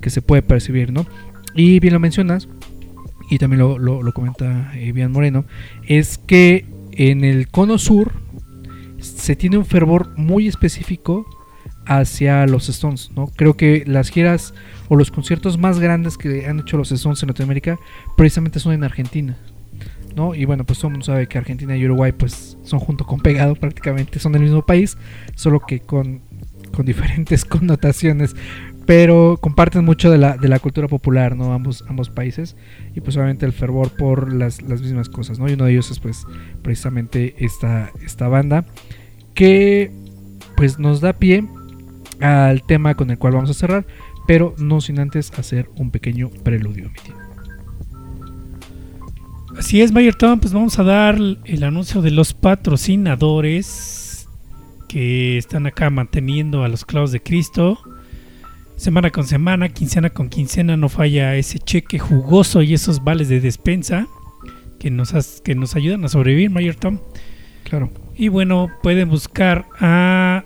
[0.00, 0.92] que se puede percibir.
[0.92, 1.06] ¿no?
[1.56, 2.48] Y bien lo mencionas,
[3.30, 5.44] y también lo, lo, comenta eh, Moreno,
[5.86, 8.12] es que en el cono sur
[8.98, 11.26] se tiene un fervor muy específico
[11.90, 13.26] hacia los Stones, ¿no?
[13.34, 14.54] Creo que las giras
[14.88, 17.80] o los conciertos más grandes que han hecho los Stones en Latinoamérica
[18.16, 19.36] precisamente son en Argentina,
[20.14, 20.36] ¿no?
[20.36, 23.18] Y bueno, pues todo el mundo sabe que Argentina y Uruguay pues son junto con
[23.18, 24.96] pegado prácticamente, son del mismo país,
[25.34, 26.20] solo que con,
[26.70, 28.36] con diferentes connotaciones,
[28.86, 31.52] pero comparten mucho de la, de la cultura popular, ¿no?
[31.52, 32.54] Ambos, ambos países
[32.94, 35.48] y pues obviamente el fervor por las, las mismas cosas, ¿no?
[35.48, 36.24] Y uno de ellos es pues
[36.62, 38.64] precisamente esta, esta banda
[39.34, 39.90] que
[40.54, 41.44] pues nos da pie
[42.20, 43.86] al tema con el cual vamos a cerrar,
[44.26, 46.90] pero no sin antes hacer un pequeño preludio.
[49.58, 54.28] Así es, Mayer Tom, pues vamos a dar el anuncio de los patrocinadores
[54.88, 57.78] que están acá manteniendo a los clavos de Cristo.
[58.76, 63.40] Semana con semana, quincena con quincena, no falla ese cheque jugoso y esos vales de
[63.40, 64.08] despensa
[64.78, 66.98] que nos, has, que nos ayudan a sobrevivir, Mayer Tom.
[67.64, 67.90] Claro.
[68.16, 70.44] Y bueno, pueden buscar a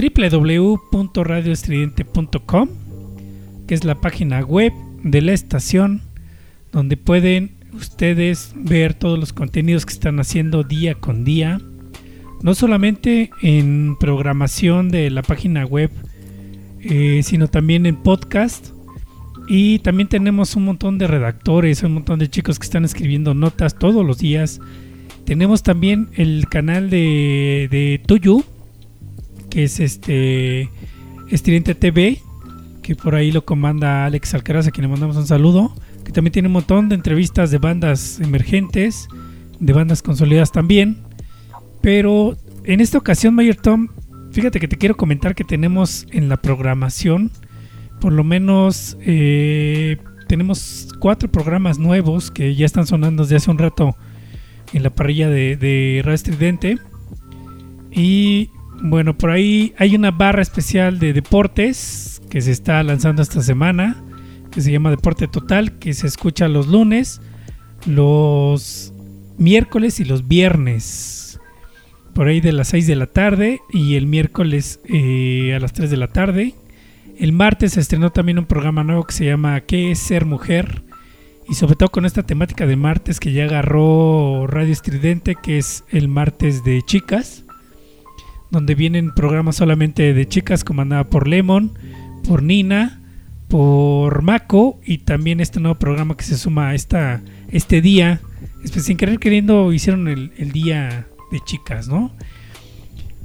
[0.00, 2.68] www.radioestridente.com,
[3.66, 4.72] que es la página web
[5.02, 6.02] de la estación
[6.72, 11.60] donde pueden ustedes ver todos los contenidos que están haciendo día con día.
[12.42, 15.90] No solamente en programación de la página web,
[16.80, 18.70] eh, sino también en podcast.
[19.48, 23.78] Y también tenemos un montón de redactores, un montón de chicos que están escribiendo notas
[23.78, 24.60] todos los días.
[25.24, 28.44] Tenemos también el canal de, de Tuyu,
[29.50, 30.70] que es este
[31.28, 32.22] Estridente TV,
[32.82, 35.74] que por ahí lo comanda Alex Alcaraz, a quien le mandamos un saludo.
[36.04, 39.08] Que también tiene un montón de entrevistas de bandas emergentes,
[39.58, 40.98] de bandas consolidadas también.
[41.82, 43.88] Pero en esta ocasión, Mayor Tom,
[44.32, 47.30] fíjate que te quiero comentar que tenemos en la programación,
[48.00, 53.58] por lo menos eh, tenemos cuatro programas nuevos que ya están sonando desde hace un
[53.58, 53.96] rato
[54.72, 56.78] en la parrilla de, de Radio Estridente.
[57.92, 58.50] Y
[58.82, 64.02] bueno, por ahí hay una barra especial de deportes que se está lanzando esta semana,
[64.50, 67.20] que se llama Deporte Total, que se escucha los lunes,
[67.86, 68.92] los
[69.36, 71.40] miércoles y los viernes,
[72.14, 75.90] por ahí de las 6 de la tarde y el miércoles eh, a las 3
[75.90, 76.54] de la tarde.
[77.18, 80.82] El martes se estrenó también un programa nuevo que se llama ¿Qué es ser mujer?
[81.48, 85.84] Y sobre todo con esta temática de martes que ya agarró Radio Estridente, que es
[85.90, 87.44] el martes de chicas
[88.50, 91.72] donde vienen programas solamente de chicas comandada por Lemon,
[92.26, 93.00] por Nina,
[93.48, 97.20] por Mako y también este nuevo programa que se suma a esta,
[97.50, 98.20] este día.
[98.60, 102.12] Pues, sin querer queriendo hicieron el, el día de chicas, ¿no?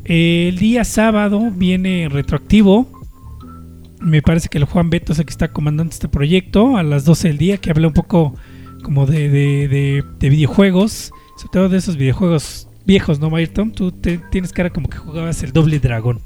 [0.03, 2.87] El día sábado viene retroactivo.
[3.99, 7.05] Me parece que el Juan Beto es el que está comandando este proyecto a las
[7.05, 8.35] 12 del día, que habla un poco
[8.83, 13.71] como de, de, de- de videojuegos, sobre todo de esos videojuegos viejos, ¿no, Mayerton?
[13.71, 16.19] Tú te- tienes cara como que jugabas el doble dragón,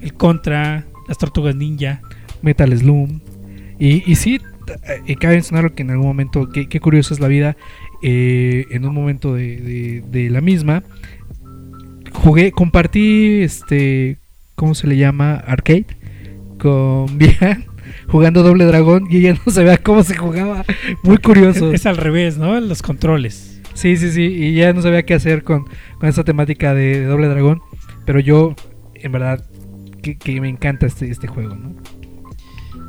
[0.00, 2.00] el Contra, las Tortugas Ninja.
[2.42, 3.20] Metal Slum.
[3.78, 4.40] Y, y sí,
[5.06, 7.56] eh, cabe mencionar que en algún momento, qué, qué curioso es la vida,
[8.02, 10.82] eh, en un momento de, de- de la misma,
[12.12, 14.18] jugué, compartí, este,
[14.56, 15.34] ¿cómo se le llama?
[15.36, 15.86] Arcade,
[16.58, 17.64] con Vía,
[18.08, 20.64] jugando Doble Dragón y ella no sabía cómo se jugaba.
[21.02, 21.72] Muy curioso.
[21.72, 22.58] Es al revés, ¿no?
[22.60, 23.51] Los controles.
[23.74, 25.64] Sí, sí, sí, y ya no sabía qué hacer con,
[25.98, 27.62] con esta temática de, Doble Dragón,
[28.04, 28.54] pero yo,
[28.94, 29.44] en verdad,
[30.02, 31.74] que, me encanta este, este juego, ¿no?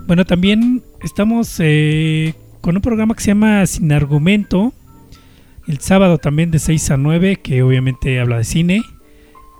[0.06, 4.74] Bueno, también estamos eh, con un programa que se llama Sin Argumento.
[5.66, 8.82] El sábado también de 6 a 9, que obviamente habla de cine.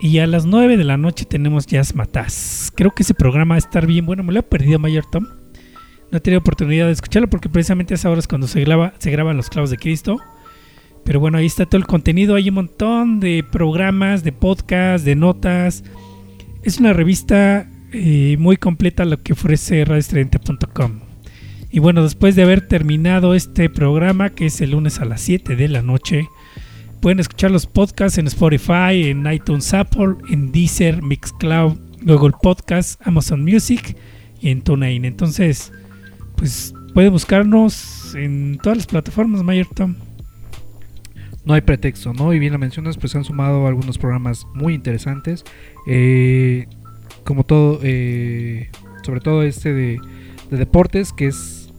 [0.02, 2.72] Y a las 9 de la noche tenemos Jazz Mataz.
[2.76, 4.24] Creo que ese programa va a estar bien bueno.
[4.24, 5.28] Me lo he perdido, Mayor Tom.
[6.12, 8.94] No he tenido oportunidad de escucharlo porque precisamente a esa hora es cuando se, graba,
[8.98, 10.20] se graban los clavos de Cristo.
[11.04, 12.36] Pero bueno, ahí está todo el contenido.
[12.36, 15.84] Hay un montón de programas, de podcasts, de notas.
[16.64, 21.00] Es una revista eh, muy completa lo que ofrece radioestridente.com.
[21.70, 25.56] Y bueno, después de haber terminado este programa, que es el lunes a las 7
[25.56, 26.28] de la noche,
[27.02, 33.44] pueden escuchar los podcasts en Spotify, en iTunes Apple, en Deezer, Mixcloud, Google Podcasts, Amazon
[33.44, 33.98] Music
[34.40, 35.04] y en TuneIn.
[35.04, 35.72] Entonces,
[36.36, 39.96] pues pueden buscarnos en todas las plataformas, Mayor Tom.
[41.46, 42.34] No hay pretexto, ¿no?
[42.34, 45.44] Y bien lo mencionas, pues se han sumado algunos programas muy interesantes.
[45.88, 46.68] eh,
[47.26, 48.70] como todo, eh,
[49.04, 50.00] sobre todo este de,
[50.52, 51.72] de deportes, que es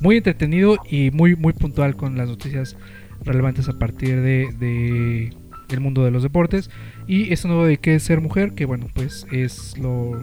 [0.00, 2.76] muy entretenido y muy, muy puntual con las noticias
[3.24, 5.36] relevantes a partir de, de-
[5.68, 6.70] del mundo de los deportes.
[7.06, 10.22] Y este nuevo de qué es ser mujer, que bueno, pues es lo,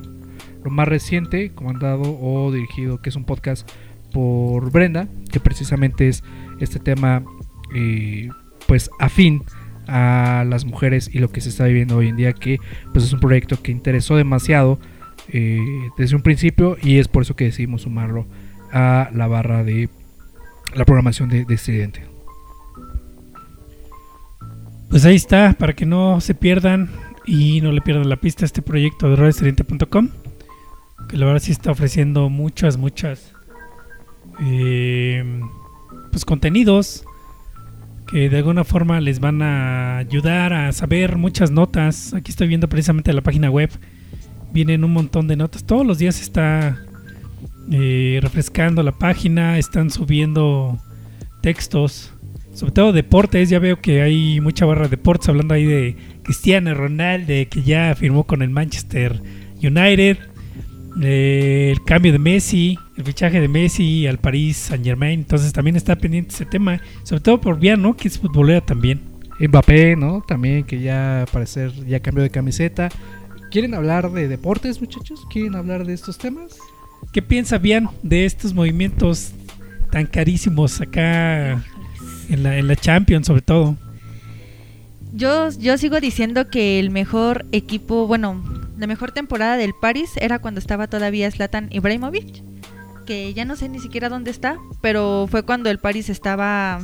[0.63, 3.69] lo más reciente, comandado o dirigido, que es un podcast
[4.11, 6.23] por Brenda, que precisamente es
[6.59, 7.23] este tema
[7.75, 8.29] eh,
[8.67, 9.43] pues afín
[9.87, 12.59] a las mujeres y lo que se está viviendo hoy en día que
[12.93, 14.79] pues es un proyecto que interesó demasiado
[15.29, 15.59] eh,
[15.97, 18.27] desde un principio y es por eso que decidimos sumarlo
[18.71, 19.89] a la barra de
[20.75, 22.05] la programación de, de Estridente.
[24.89, 26.89] Pues ahí está, para que no se pierdan
[27.25, 30.09] y no le pierdan la pista a este proyecto de radioestridente.com,
[31.07, 33.33] que la verdad sí está ofreciendo muchas, muchas
[34.41, 35.41] eh,
[36.11, 37.05] pues contenidos
[38.09, 42.13] que de alguna forma les van a ayudar a saber muchas notas.
[42.13, 43.69] Aquí estoy viendo precisamente la página web.
[44.51, 45.63] Vienen un montón de notas.
[45.63, 46.79] Todos los días está
[47.71, 49.57] eh, refrescando la página.
[49.59, 50.79] Están subiendo
[51.41, 52.11] textos.
[52.53, 53.49] Sobre todo deportes.
[53.49, 57.93] Ya veo que hay mucha barra de deportes hablando ahí de Cristiano Ronaldo que ya
[57.95, 59.21] firmó con el Manchester
[59.61, 60.17] United.
[61.01, 65.19] Eh, el cambio de Messi, el fichaje de Messi al París Saint Germain.
[65.19, 66.81] Entonces también está pendiente ese tema.
[67.03, 69.01] Sobre todo por Viano, que es futbolera también.
[69.39, 70.21] Mbappé, ¿no?
[70.27, 72.89] También que ya parecer ya cambió de camiseta.
[73.51, 75.25] ¿Quieren hablar de deportes, muchachos?
[75.29, 76.57] ¿Quieren hablar de estos temas?
[77.13, 79.31] ¿Qué piensa Bian de estos movimientos
[79.91, 81.63] tan carísimos acá
[82.29, 83.75] En la, en la Champions, sobre todo.
[85.11, 88.43] Yo, yo sigo diciendo que el mejor equipo, bueno,
[88.77, 92.43] la mejor temporada del Paris era cuando estaba todavía Zlatan Ibrahimovic,
[93.05, 96.79] que ya no sé ni siquiera dónde está, pero fue cuando el Paris estaba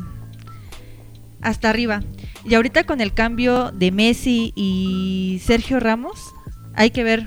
[1.41, 2.01] hasta arriba.
[2.43, 6.33] Y ahorita con el cambio de Messi y Sergio Ramos,
[6.73, 7.25] hay que ver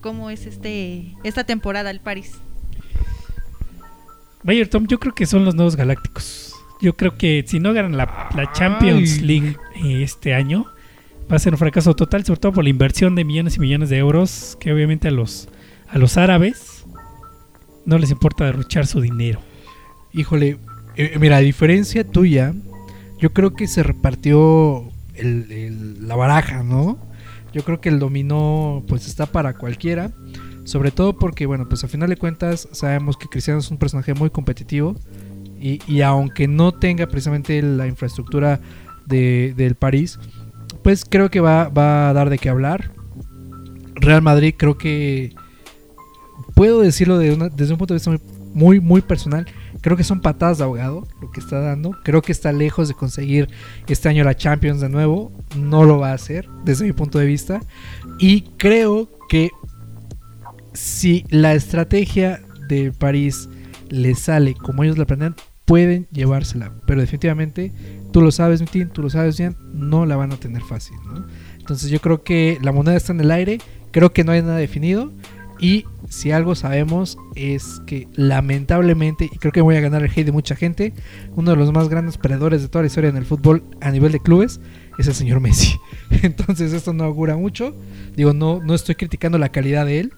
[0.00, 2.32] cómo es este esta temporada el Paris.
[4.42, 6.49] Mayor Tom, yo creo que son los nuevos galácticos.
[6.80, 9.20] Yo creo que si no ganan la, la Champions.
[9.22, 10.66] League eh, este año,
[11.30, 13.90] va a ser un fracaso total, sobre todo por la inversión de millones y millones
[13.90, 15.48] de euros, que obviamente a los,
[15.88, 16.84] a los árabes
[17.86, 19.40] no les importa derrochar su dinero.
[20.12, 20.58] Híjole,
[20.96, 22.54] eh, mira, a diferencia tuya,
[23.18, 24.84] yo creo que se repartió
[25.14, 26.98] el- el- la baraja, ¿no?
[27.52, 30.12] Yo creo que el dominó pues está para cualquiera.
[30.64, 34.14] Sobre todo porque, bueno, pues a final de cuentas sabemos que Cristiano es un personaje
[34.14, 34.94] muy competitivo.
[35.60, 38.60] Y, aunque no tenga precisamente la infraestructura
[39.06, 40.18] de- del París,
[40.82, 42.92] pues creo que va, va a dar de qué hablar.
[43.96, 45.34] Real Madrid creo que
[46.54, 48.10] puedo decirlo desde un punto de vista
[48.54, 49.46] muy, muy, personal.
[49.82, 51.92] Creo que son patadas de ahogado lo que está dando.
[52.04, 53.48] Creo que está lejos de conseguir
[53.86, 55.32] este año la Champions de nuevo.
[55.56, 57.60] No lo va a hacer desde mi punto de vista.
[58.18, 59.50] Y creo que
[60.72, 63.48] si la estrategia de París
[63.88, 65.34] les sale como ellos la planean,
[65.70, 66.72] pueden llevársela.
[66.84, 67.70] Pero definitivamente,
[68.12, 70.96] tú lo sabes, Mitin, tú lo sabes bien, no la van a tener fácil.
[71.06, 71.24] ¿no?
[71.60, 73.60] Entonces yo creo que la moneda está en el aire.
[73.92, 75.12] Creo que no hay nada definido.
[75.60, 80.26] Y si algo sabemos es que lamentablemente, y creo que voy a ganar el hate
[80.26, 80.92] de mucha gente,
[81.36, 84.10] uno de los más grandes perdedores de toda la historia en el fútbol a nivel
[84.10, 84.60] de clubes
[84.98, 85.76] es el señor Messi.
[86.22, 87.76] Entonces esto no augura mucho.
[88.16, 90.12] Digo, no, no estoy criticando la calidad de él,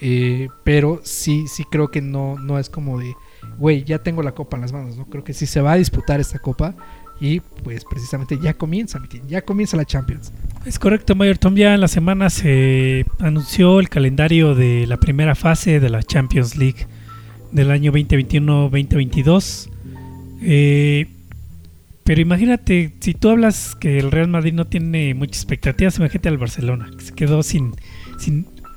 [0.00, 3.14] eh, pero sí, sí creo que no, no es como de,
[3.58, 5.06] güey, ya tengo la copa en las manos, ¿no?
[5.06, 6.74] Creo que sí se va a disputar esta copa
[7.20, 10.32] y pues precisamente ya comienza, ya comienza la Champions.
[10.64, 11.54] Es correcto, Mayor Tom.
[11.54, 16.56] Ya en la semana se anunció el calendario de la primera fase de la Champions
[16.56, 16.86] League
[17.52, 19.68] del año 2021-2022.
[20.42, 21.08] Eh,
[22.04, 26.38] pero imagínate, si tú hablas que el Real Madrid no tiene muchas expectativas, imagínate al
[26.38, 27.74] Barcelona, que se quedó sin...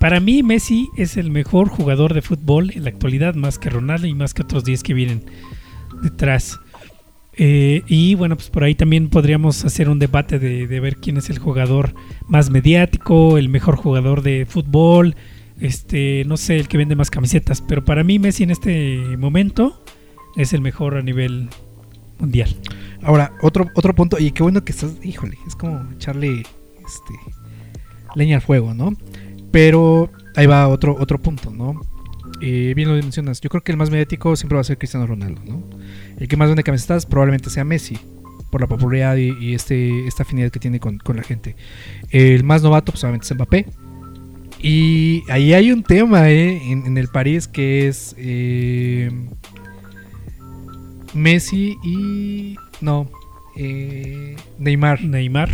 [0.03, 4.05] Para mí, Messi es el mejor jugador de fútbol en la actualidad, más que Ronaldo
[4.05, 5.23] y más que otros 10 que vienen
[6.01, 6.59] detrás.
[7.37, 11.29] Eh, y bueno, pues por ahí también podríamos hacer un debate de, ver quién es
[11.29, 11.95] el jugador
[12.27, 15.15] más mediático, el mejor jugador de fútbol,
[15.61, 17.61] este, no sé, el que vende más camisetas.
[17.61, 19.85] Pero para mí Messi en este momento
[20.35, 21.47] es el mejor a nivel
[22.19, 22.53] mundial.
[23.03, 27.13] Ahora, otro, otro punto, y qué bueno que estás, híjole, es como echarle este,
[28.15, 28.97] leña al fuego, ¿no?
[29.53, 31.79] Pero ahí va otro, otro punto, ¿no?
[32.41, 35.05] Eh, bien lo mencionas, yo creo que el más mediático siempre va a ser Cristiano
[35.05, 35.63] Ronaldo, ¿no?
[36.17, 37.99] El que más vende camisetas probablemente sea Messi,
[38.49, 41.55] por la popularidad y, este, esta afinidad que tiene con, con la gente.
[42.09, 43.67] El más novato, pues obviamente es Mbappé.
[44.59, 49.11] Y ahí hay un tema eh, en, en el París que es eh,
[51.13, 52.55] Messi y...
[52.81, 53.07] No,
[53.55, 55.03] eh, Neymar.
[55.03, 55.49] Neymar.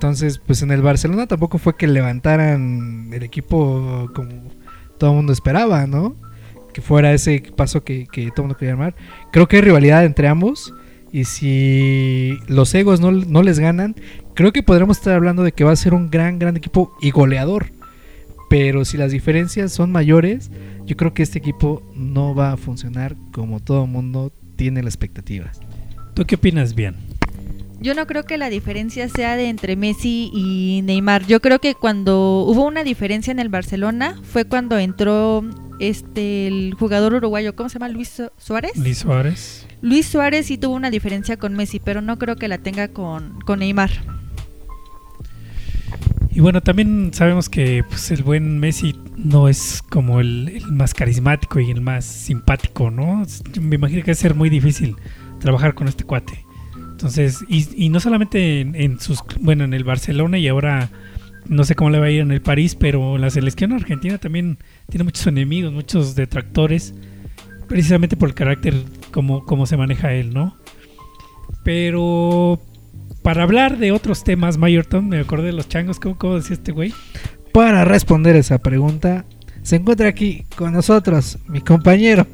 [0.00, 4.30] Entonces, pues en el Barcelona tampoco fue que levantaran el equipo como
[4.96, 6.16] todo el mundo esperaba, ¿no?
[6.72, 8.94] Que fuera ese paso que, todo el mundo quería armar.
[9.30, 10.72] Creo que hay rivalidad entre ambos.
[11.12, 13.94] Y si los egos no, no les ganan,
[14.32, 17.10] creo que podremos estar hablando de que va a ser un gran, gran equipo y
[17.10, 17.66] goleador.
[18.48, 20.50] Pero si las diferencias son mayores,
[20.86, 24.88] yo creo que este equipo no va a funcionar como todo el mundo tiene la
[24.88, 25.52] expectativa.
[26.14, 26.96] ¿Tú qué opinas, bien?
[27.80, 31.26] Yo no creo que la diferencia sea de entre Messi y Neymar.
[31.26, 35.42] Yo creo que cuando hubo una diferencia en el Barcelona fue cuando entró
[35.78, 37.88] este el jugador uruguayo, ¿cómo se llama?
[37.88, 38.76] Luis Su- Suárez.
[38.76, 39.66] Luis Suárez.
[39.80, 43.40] Luis Suárez sí tuvo una diferencia con Messi, pero no creo que la tenga con,
[43.46, 43.90] con Neymar.
[46.32, 50.92] Y bueno, también sabemos que pues, el buen Messi no es como el, el más
[50.94, 53.22] carismático y el más simpático, ¿no?
[53.60, 54.96] Me imagino que va a ser muy difícil
[55.40, 56.44] trabajar con este cuate.
[57.00, 60.90] Entonces, y, y no solamente en, sus, bueno, en el Barcelona y ahora
[61.46, 64.58] no sé cómo le va a ir en el París, pero la selección argentina también
[64.90, 66.94] tiene muchos enemigos, muchos detractores,
[67.68, 68.74] precisamente por el carácter
[69.12, 70.58] como, como se maneja él, ¿no?
[71.64, 72.60] Pero
[73.22, 76.72] para hablar de otros temas, Mayorton, me acordé de los changos, ¿cómo, cómo decía este
[76.72, 76.92] güey?
[77.54, 79.24] Para responder esa pregunta,
[79.62, 82.26] se encuentra aquí con nosotros mi compañero,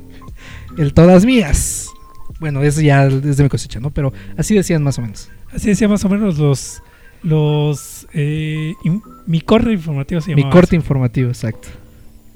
[0.77, 1.93] el Todas Mías.
[2.39, 3.91] Bueno, eso ya es de mi cosecha, ¿no?
[3.91, 5.31] Pero así decían más o menos.
[5.55, 6.83] Así decía más o menos los.
[7.23, 10.53] los eh, in- mi corte informativo se Mi llamaba.
[10.61, 11.69] corte informativo, exacto.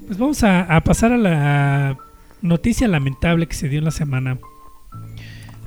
[0.07, 1.97] Pues vamos a, a pasar a la
[2.41, 4.37] noticia lamentable que se dio en la semana.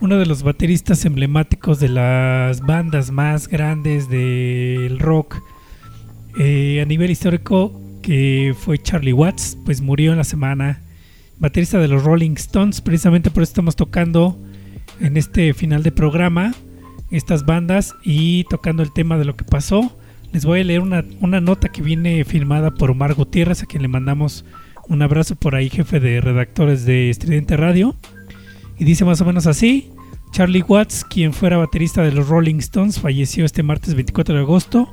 [0.01, 5.36] uno de los bateristas emblemáticos de las bandas más grandes del rock
[6.39, 10.81] eh, a nivel histórico, que fue Charlie Watts, pues murió en la semana.
[11.39, 14.39] Baterista de los Rolling Stones, precisamente por eso estamos tocando
[15.01, 16.55] en este final de programa
[17.11, 19.97] estas bandas y tocando el tema de lo que pasó.
[20.32, 23.82] Les voy a leer una, una nota que viene firmada por Omar Gutiérrez, a quien
[23.82, 24.44] le mandamos
[24.89, 27.94] un abrazo por ahí, jefe de redactores de Estridente Radio.
[28.78, 29.90] Y dice más o menos así:
[30.32, 34.93] Charlie Watts, quien fuera baterista de los Rolling Stones, falleció este martes 24 de agosto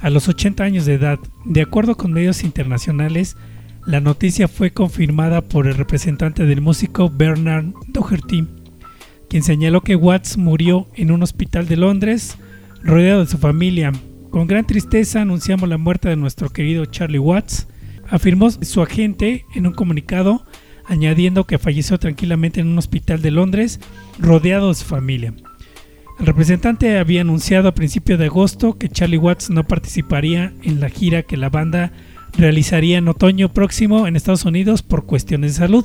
[0.00, 1.18] a los 80 años de edad.
[1.44, 3.36] De acuerdo con medios internacionales,
[3.88, 8.46] la noticia fue confirmada por el representante del músico Bernard Doherty,
[9.30, 12.36] quien señaló que Watts murió en un hospital de Londres
[12.82, 13.92] rodeado de su familia.
[14.28, 17.66] Con gran tristeza anunciamos la muerte de nuestro querido Charlie Watts,
[18.10, 20.44] afirmó su agente en un comunicado,
[20.84, 23.80] añadiendo que falleció tranquilamente en un hospital de Londres
[24.18, 25.32] rodeado de su familia.
[26.20, 30.90] El representante había anunciado a principios de agosto que Charlie Watts no participaría en la
[30.90, 31.90] gira que la banda
[32.36, 35.84] realizaría en otoño próximo en Estados Unidos por cuestiones de salud.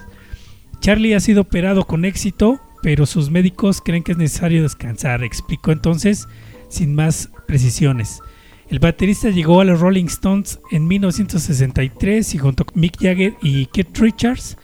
[0.80, 5.72] Charlie ha sido operado con éxito, pero sus médicos creen que es necesario descansar, explicó
[5.72, 6.28] entonces
[6.70, 8.22] sin más precisiones.
[8.70, 13.68] El baterista llegó a los Rolling Stones en 1963 y junto con Mick Jagger y
[13.68, 14.58] Keith Richards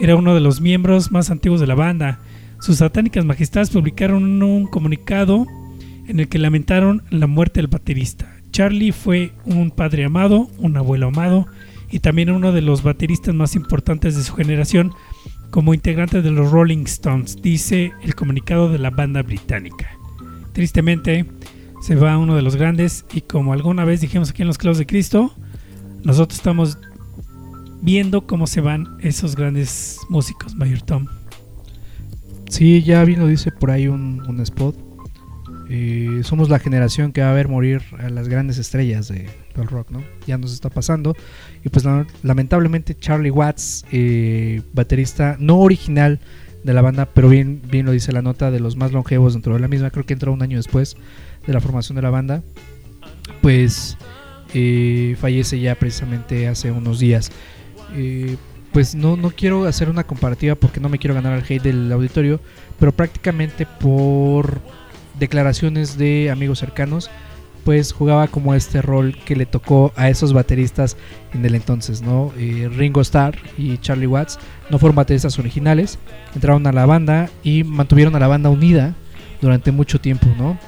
[0.00, 2.18] era uno de los miembros más antiguos de la banda.
[2.60, 5.46] Sus satánicas majestades publicaron un comunicado
[6.08, 8.31] en el que lamentaron la muerte del baterista.
[8.52, 11.46] Charlie fue un padre amado, un abuelo amado
[11.90, 14.92] y también uno de los bateristas más importantes de su generación
[15.50, 19.90] como integrante de los Rolling Stones, dice el comunicado de la banda británica.
[20.52, 21.26] Tristemente,
[21.82, 24.78] se va uno de los grandes y como alguna vez dijimos aquí en los clavos
[24.78, 25.34] de Cristo,
[26.04, 26.78] nosotros estamos
[27.82, 31.06] viendo cómo se van esos grandes músicos, Mayor Tom.
[32.48, 34.91] Sí, ya bien lo dice por ahí un, un spot.
[35.74, 39.66] Eh, somos la generación que va a ver morir a las grandes estrellas de, del
[39.68, 40.04] rock, ¿no?
[40.26, 41.16] Ya nos está pasando.
[41.64, 46.20] Y pues la- lamentablemente Charlie Watts, eh, baterista no original
[46.62, 49.54] de la banda, pero bien, bien lo dice la nota, de los más longevos dentro
[49.54, 50.96] de la misma, creo que entró un año después
[51.46, 52.42] de la formación de la banda,
[53.40, 53.96] pues
[54.52, 57.32] eh, fallece ya precisamente hace unos días.
[58.72, 61.90] Pues no, no quiero hacer una comparativa porque no me quiero ganar al hate del
[61.92, 62.40] auditorio,
[62.78, 64.60] pero prácticamente por
[65.22, 67.10] declaraciones de amigos cercanos,
[67.64, 70.96] pues jugaba como este rol que le tocó a esos bateristas
[71.32, 72.32] en el entonces, ¿no?
[72.36, 74.38] Eh, Ringo Starr y Charlie Watts
[74.70, 75.98] no fueron bateristas originales,
[76.34, 78.94] entraron a la banda y mantuvieron a la banda unida
[79.40, 80.58] durante mucho tiempo, ¿no?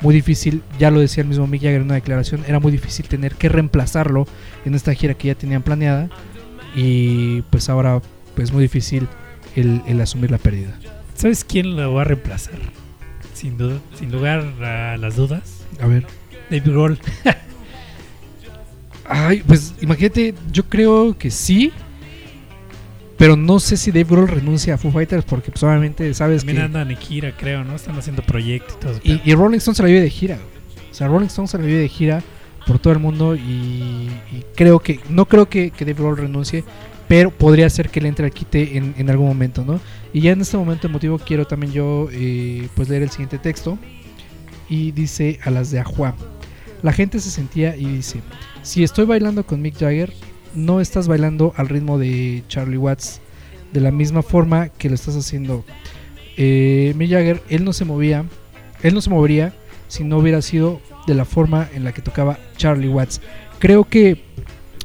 [0.00, 3.06] Muy difícil, ya lo decía el mismo Mick Jagger en una declaración, era muy difícil
[3.08, 4.26] tener que reemplazarlo
[4.64, 6.08] en esta gira que ya tenían planeada
[6.76, 8.00] y pues ahora
[8.36, 9.08] pues muy difícil
[9.56, 10.78] el, el asumir la pérdida.
[11.14, 12.83] ¿Sabes quién lo va a reemplazar?
[13.34, 15.66] Sin duda, sin lugar a las dudas.
[15.80, 16.06] A ver.
[16.50, 16.98] Dave Grohl.
[19.06, 21.72] Ay, pues imagínate, yo creo que sí.
[23.18, 26.58] Pero no sé si Dave Grohl renuncia a Foo Fighters porque pues obviamente sabes También
[26.58, 26.64] que...
[26.64, 27.76] andan en gira, creo, ¿no?
[27.76, 30.38] Están haciendo proyectos y Rolling Stone se la vive de gira.
[30.90, 32.22] O sea, Rolling Stone se la vive de gira
[32.66, 35.00] por todo el mundo y, y creo que...
[35.08, 36.64] No creo que, que Dave Grohl renuncie,
[37.08, 39.80] pero podría ser que le entre al quite en, en algún momento, ¿no?
[40.12, 43.78] Y ya en este momento emotivo quiero también yo eh, pues leer el siguiente texto.
[44.68, 46.14] Y dice a las de Ajuá.
[46.82, 48.20] La gente se sentía y dice,
[48.62, 50.12] si estoy bailando con Mick Jagger,
[50.54, 53.20] no estás bailando al ritmo de Charlie Watts
[53.72, 55.64] de la misma forma que lo estás haciendo.
[56.36, 58.24] Eh, Mick Jagger, él no se movía,
[58.82, 59.52] él no se movería
[59.88, 63.20] si no hubiera sido de la forma en la que tocaba Charlie Watts.
[63.58, 64.22] Creo que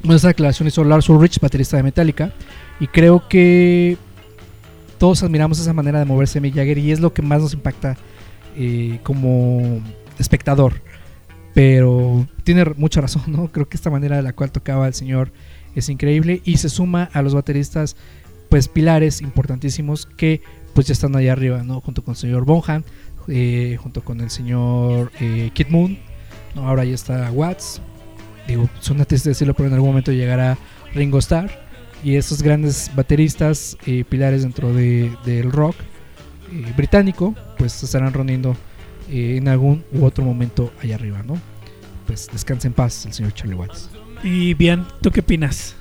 [0.03, 2.33] bueno, esta declaración hizo Lars Ulrich, baterista de Metallica,
[2.79, 3.97] y creo que
[4.97, 7.97] todos admiramos esa manera de moverse Mick Jagger y es lo que más nos impacta
[8.55, 9.81] eh, como
[10.19, 10.81] espectador.
[11.53, 13.51] Pero tiene mucha razón, ¿no?
[13.51, 15.31] Creo que esta manera de la cual tocaba el señor
[15.75, 17.95] es increíble y se suma a los bateristas,
[18.49, 20.41] pues pilares importantísimos que
[20.73, 21.81] pues ya están allá arriba, ¿no?
[21.81, 22.83] Junto con el señor Bonham,
[23.27, 25.97] eh, junto con el señor eh, Kid Moon,
[26.55, 26.67] ¿no?
[26.67, 27.81] Ahora ya está Watts.
[28.49, 30.57] Digo, suena triste decirlo, pero en algún momento llegará
[30.93, 31.49] Ringo Starr.
[32.03, 35.75] Y esos grandes bateristas, eh, pilares dentro de- del rock
[36.51, 38.55] eh, británico, pues se estarán reuniendo
[39.11, 41.37] eh, en algún u otro momento allá arriba, ¿no?
[42.07, 43.89] Pues descanse en paz el señor Charlie Watts.
[44.23, 45.75] Y bien, ¿tú qué opinas?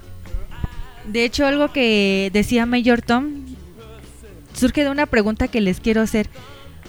[1.11, 3.47] De hecho, algo que decía Mayor Tom
[4.53, 6.29] surge de una pregunta que les quiero hacer.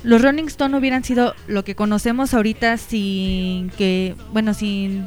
[0.04, 5.06] ¿Los Rolling Stone hubieran sido lo que conocemos ahorita sin que, bueno, sin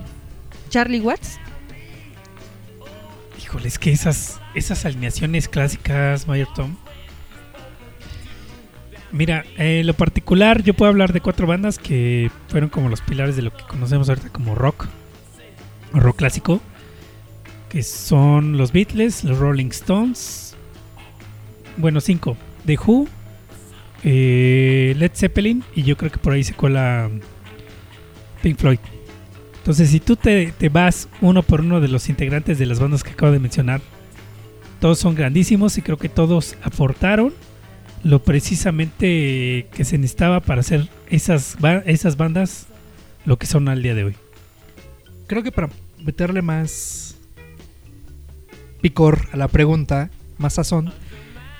[0.73, 1.39] Charlie Watts?
[3.39, 6.77] Híjole, es que esas, esas alineaciones clásicas, Mayor Tom,
[9.13, 13.37] Mira, en lo particular yo puedo hablar de cuatro bandas que fueron como los pilares
[13.37, 14.87] de lo que conocemos ahorita como rock,
[15.93, 16.63] rock clásico,
[17.69, 20.57] que son los Beatles, los Rolling Stones,
[21.77, 23.07] bueno, cinco, The Who,
[24.03, 27.11] eh, Led Zeppelin y yo creo que por ahí se cuela
[28.43, 28.79] Pink Floyd.
[29.63, 33.05] Entonces, si tú te, te vas uno por uno de los integrantes de las bandas
[33.05, 33.81] que acabo de mencionar,
[34.81, 37.33] todos son grandísimos y creo que todos aportaron
[38.03, 41.57] lo precisamente que se necesitaba para hacer esas,
[41.87, 42.67] esas bandas
[43.25, 44.17] lo que son al día de hoy.
[45.29, 45.69] Creo que para
[46.05, 47.15] meterle más
[48.81, 50.93] picor a la pregunta, más sazón,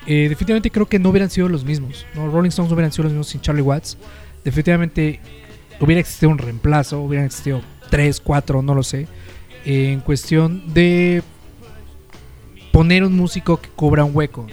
[0.05, 2.05] eh, definitivamente creo que no hubieran sido los mismos.
[2.15, 2.29] ¿no?
[2.29, 3.97] Rolling Stones no hubieran sido los mismos sin Charlie Watts.
[4.43, 5.21] Definitivamente
[5.79, 9.07] hubiera existido un reemplazo, hubieran existido tres, cuatro, no lo sé.
[9.65, 11.23] en cuestión de
[12.71, 14.47] poner un músico que cobra un hueco,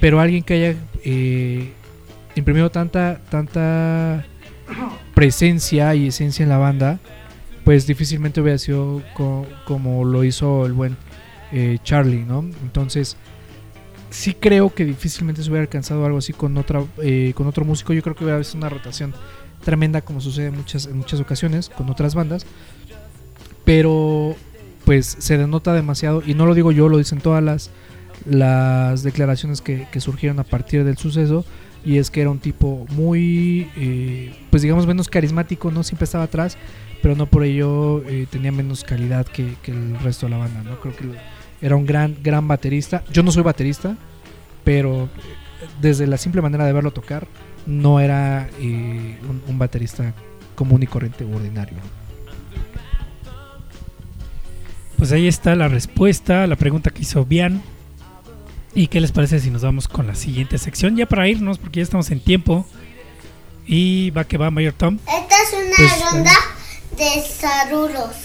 [0.00, 1.72] pero alguien que haya eh,
[2.34, 4.26] imprimido tanta, tanta
[5.14, 6.98] presencia y esencia en la banda,
[7.64, 10.96] pues difícilmente hubiera sido co- como lo hizo el buen
[11.52, 12.40] eh, Charlie, ¿no?
[12.62, 13.16] Entonces,
[14.10, 17.92] sí creo que difícilmente se hubiera alcanzado algo así con otra eh, con otro músico.
[17.92, 19.14] Yo creo que hubiera sido una rotación
[19.66, 22.46] tremenda como sucede en muchas, en muchas ocasiones con otras bandas.
[23.64, 24.36] Pero
[24.84, 27.70] pues se denota demasiado, y no lo digo yo, lo dicen todas las,
[28.24, 31.44] las declaraciones que, que surgieron a partir del suceso,
[31.84, 36.24] y es que era un tipo muy, eh, pues digamos, menos carismático, no siempre estaba
[36.24, 36.56] atrás,
[37.02, 40.62] pero no por ello eh, tenía menos calidad que, que el resto de la banda,
[40.62, 40.80] ¿no?
[40.80, 41.04] Creo que
[41.60, 43.02] era un gran, gran baterista.
[43.12, 43.96] Yo no soy baterista,
[44.62, 45.08] pero
[45.80, 47.26] desde la simple manera de verlo tocar,
[47.66, 50.12] no era eh, un, un baterista
[50.54, 51.78] común y corriente ordinario.
[54.96, 57.62] Pues ahí está la respuesta a la pregunta que hizo Bian.
[58.74, 60.96] ¿Y qué les parece si nos vamos con la siguiente sección?
[60.96, 62.66] Ya para irnos, porque ya estamos en tiempo.
[63.66, 64.98] Y va que va, Mayor Tom.
[65.06, 66.32] Esta es una Pues, ronda
[66.96, 68.16] de saludos.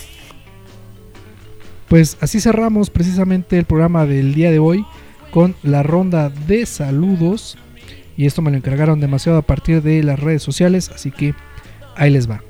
[1.87, 4.85] Pues así cerramos precisamente el programa del día de hoy
[5.31, 7.57] con la ronda de saludos.
[8.21, 11.33] Y esto me lo encargaron demasiado a partir de las redes sociales, así que
[11.95, 12.43] ahí les va.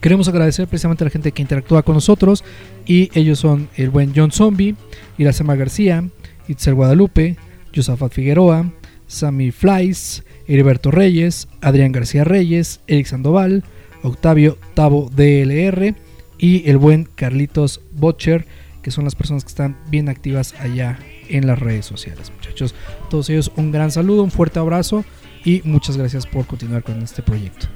[0.00, 2.44] Queremos agradecer precisamente a la gente que interactúa con nosotros
[2.86, 4.76] y ellos son el buen John Zombie,
[5.18, 6.08] Iracema García,
[6.46, 7.34] Itzel Guadalupe,
[7.74, 8.70] Josafat Figueroa,
[9.08, 13.64] Sammy Flies, Heriberto Reyes, Adrián García Reyes, Eric Sandoval,
[14.04, 15.96] Octavio Tavo DLR
[16.38, 18.46] y el buen Carlitos Butcher,
[18.80, 22.74] que son las personas que están bien activas allá en las redes sociales, muchachos.
[23.10, 25.04] Todos ellos un gran saludo, un fuerte abrazo
[25.44, 27.66] y muchas gracias por continuar con este proyecto.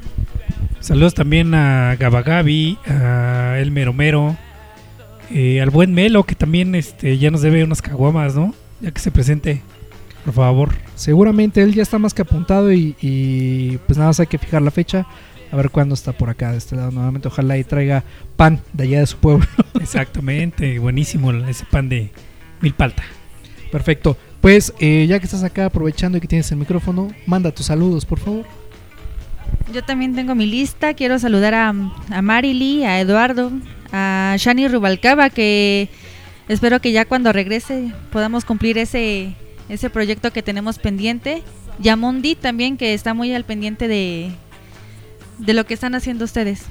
[0.80, 4.36] Saludos también a Gabagabi, a El Meromero,
[5.30, 8.54] eh, al buen Melo, que también este, ya nos debe unas caguamas, ¿no?
[8.80, 9.60] Ya que se presente,
[10.24, 10.70] por favor.
[10.94, 14.62] Seguramente él ya está más que apuntado y, y, pues nada más hay que fijar
[14.62, 15.06] la fecha.
[15.50, 17.28] A ver cuándo está por acá de este lado nuevamente.
[17.28, 18.04] Ojalá y traiga
[18.36, 19.46] pan de allá de su pueblo.
[19.80, 22.10] Exactamente, buenísimo ese pan de
[22.60, 23.02] milpalta.
[23.70, 24.16] Perfecto.
[24.40, 28.04] Pues eh, ya que estás acá aprovechando y que tienes el micrófono, manda tus saludos,
[28.04, 28.44] por favor.
[29.72, 30.94] Yo también tengo mi lista.
[30.94, 33.50] Quiero saludar a, a Marily, a Eduardo,
[33.92, 35.88] a Shani Rubalcaba, que
[36.48, 39.34] espero que ya cuando regrese podamos cumplir ese,
[39.68, 41.42] ese proyecto que tenemos pendiente.
[41.82, 44.32] Y a Mondi también, que está muy al pendiente de,
[45.38, 46.64] de lo que están haciendo ustedes.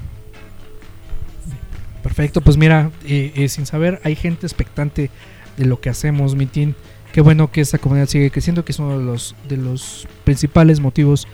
[2.04, 5.10] Perfecto, pues mira, eh, eh, sin saber, hay gente expectante
[5.58, 6.76] de lo que hacemos, Mitin.
[7.12, 10.80] Qué bueno que esta comunidad sigue creciendo, que es uno de los, de los principales
[10.80, 11.28] motivos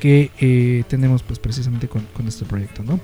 [0.00, 3.00] que eh, tenemos pues precisamente con, con este proyecto, ¿no?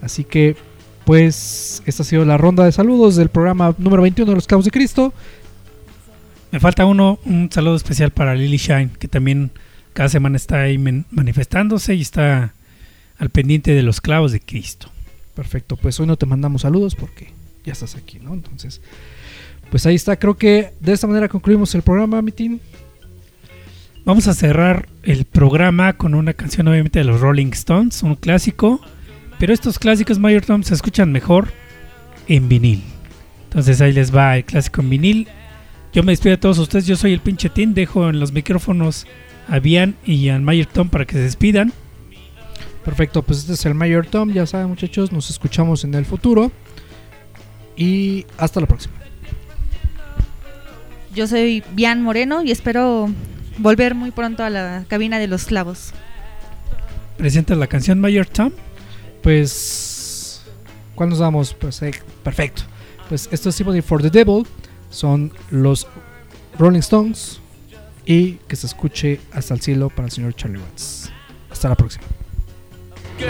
[0.00, 0.56] Así que,
[1.04, 4.64] pues, esta ha sido la ronda de saludos del programa número 21 de los Cabos
[4.64, 5.12] de Cristo.
[6.50, 9.50] Me falta uno, un saludo especial para Lily Shine, que también
[9.92, 10.78] cada semana está ahí
[11.10, 12.54] manifestándose y está
[13.18, 14.90] al pendiente de los clavos de Cristo.
[15.34, 17.32] Perfecto, pues hoy no te mandamos saludos porque
[17.64, 18.34] ya estás aquí, ¿no?
[18.34, 18.80] Entonces,
[19.76, 22.62] pues ahí está, creo que de esta manera concluimos el programa, Mitin.
[24.06, 28.80] Vamos a cerrar el programa con una canción obviamente de los Rolling Stones, un clásico,
[29.38, 31.52] pero estos clásicos Mayor Tom se escuchan mejor
[32.26, 32.84] en vinil.
[33.44, 35.28] Entonces ahí les va el clásico en vinil.
[35.92, 39.06] Yo me despido de todos ustedes, yo soy el pinche Tin, dejo en los micrófonos
[39.46, 41.70] a Bian y a Mayor Tom para que se despidan.
[42.82, 46.50] Perfecto, pues este es el Mayor Tom, ya saben muchachos, nos escuchamos en el futuro
[47.76, 48.95] y hasta la próxima.
[51.16, 53.08] Yo soy Bian Moreno y espero
[53.56, 55.92] volver muy pronto a la cabina de los clavos.
[57.16, 58.52] Presenta la canción Mayor Tom.
[59.22, 60.42] Pues,
[60.94, 61.54] ¿cuándo nos damos?
[61.54, 62.64] Pues, eh, perfecto.
[63.08, 64.46] Pues esto es Sympathy for the Devil,
[64.90, 65.86] son los
[66.58, 67.40] Rolling Stones
[68.04, 71.10] y que se escuche hasta el cielo para el señor Charlie Watts.
[71.50, 72.04] Hasta la próxima.
[73.18, 73.24] who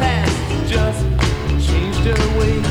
[0.00, 0.30] has
[0.70, 1.04] just
[1.68, 2.65] changed her ways.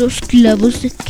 [0.00, 1.09] Los clavos de.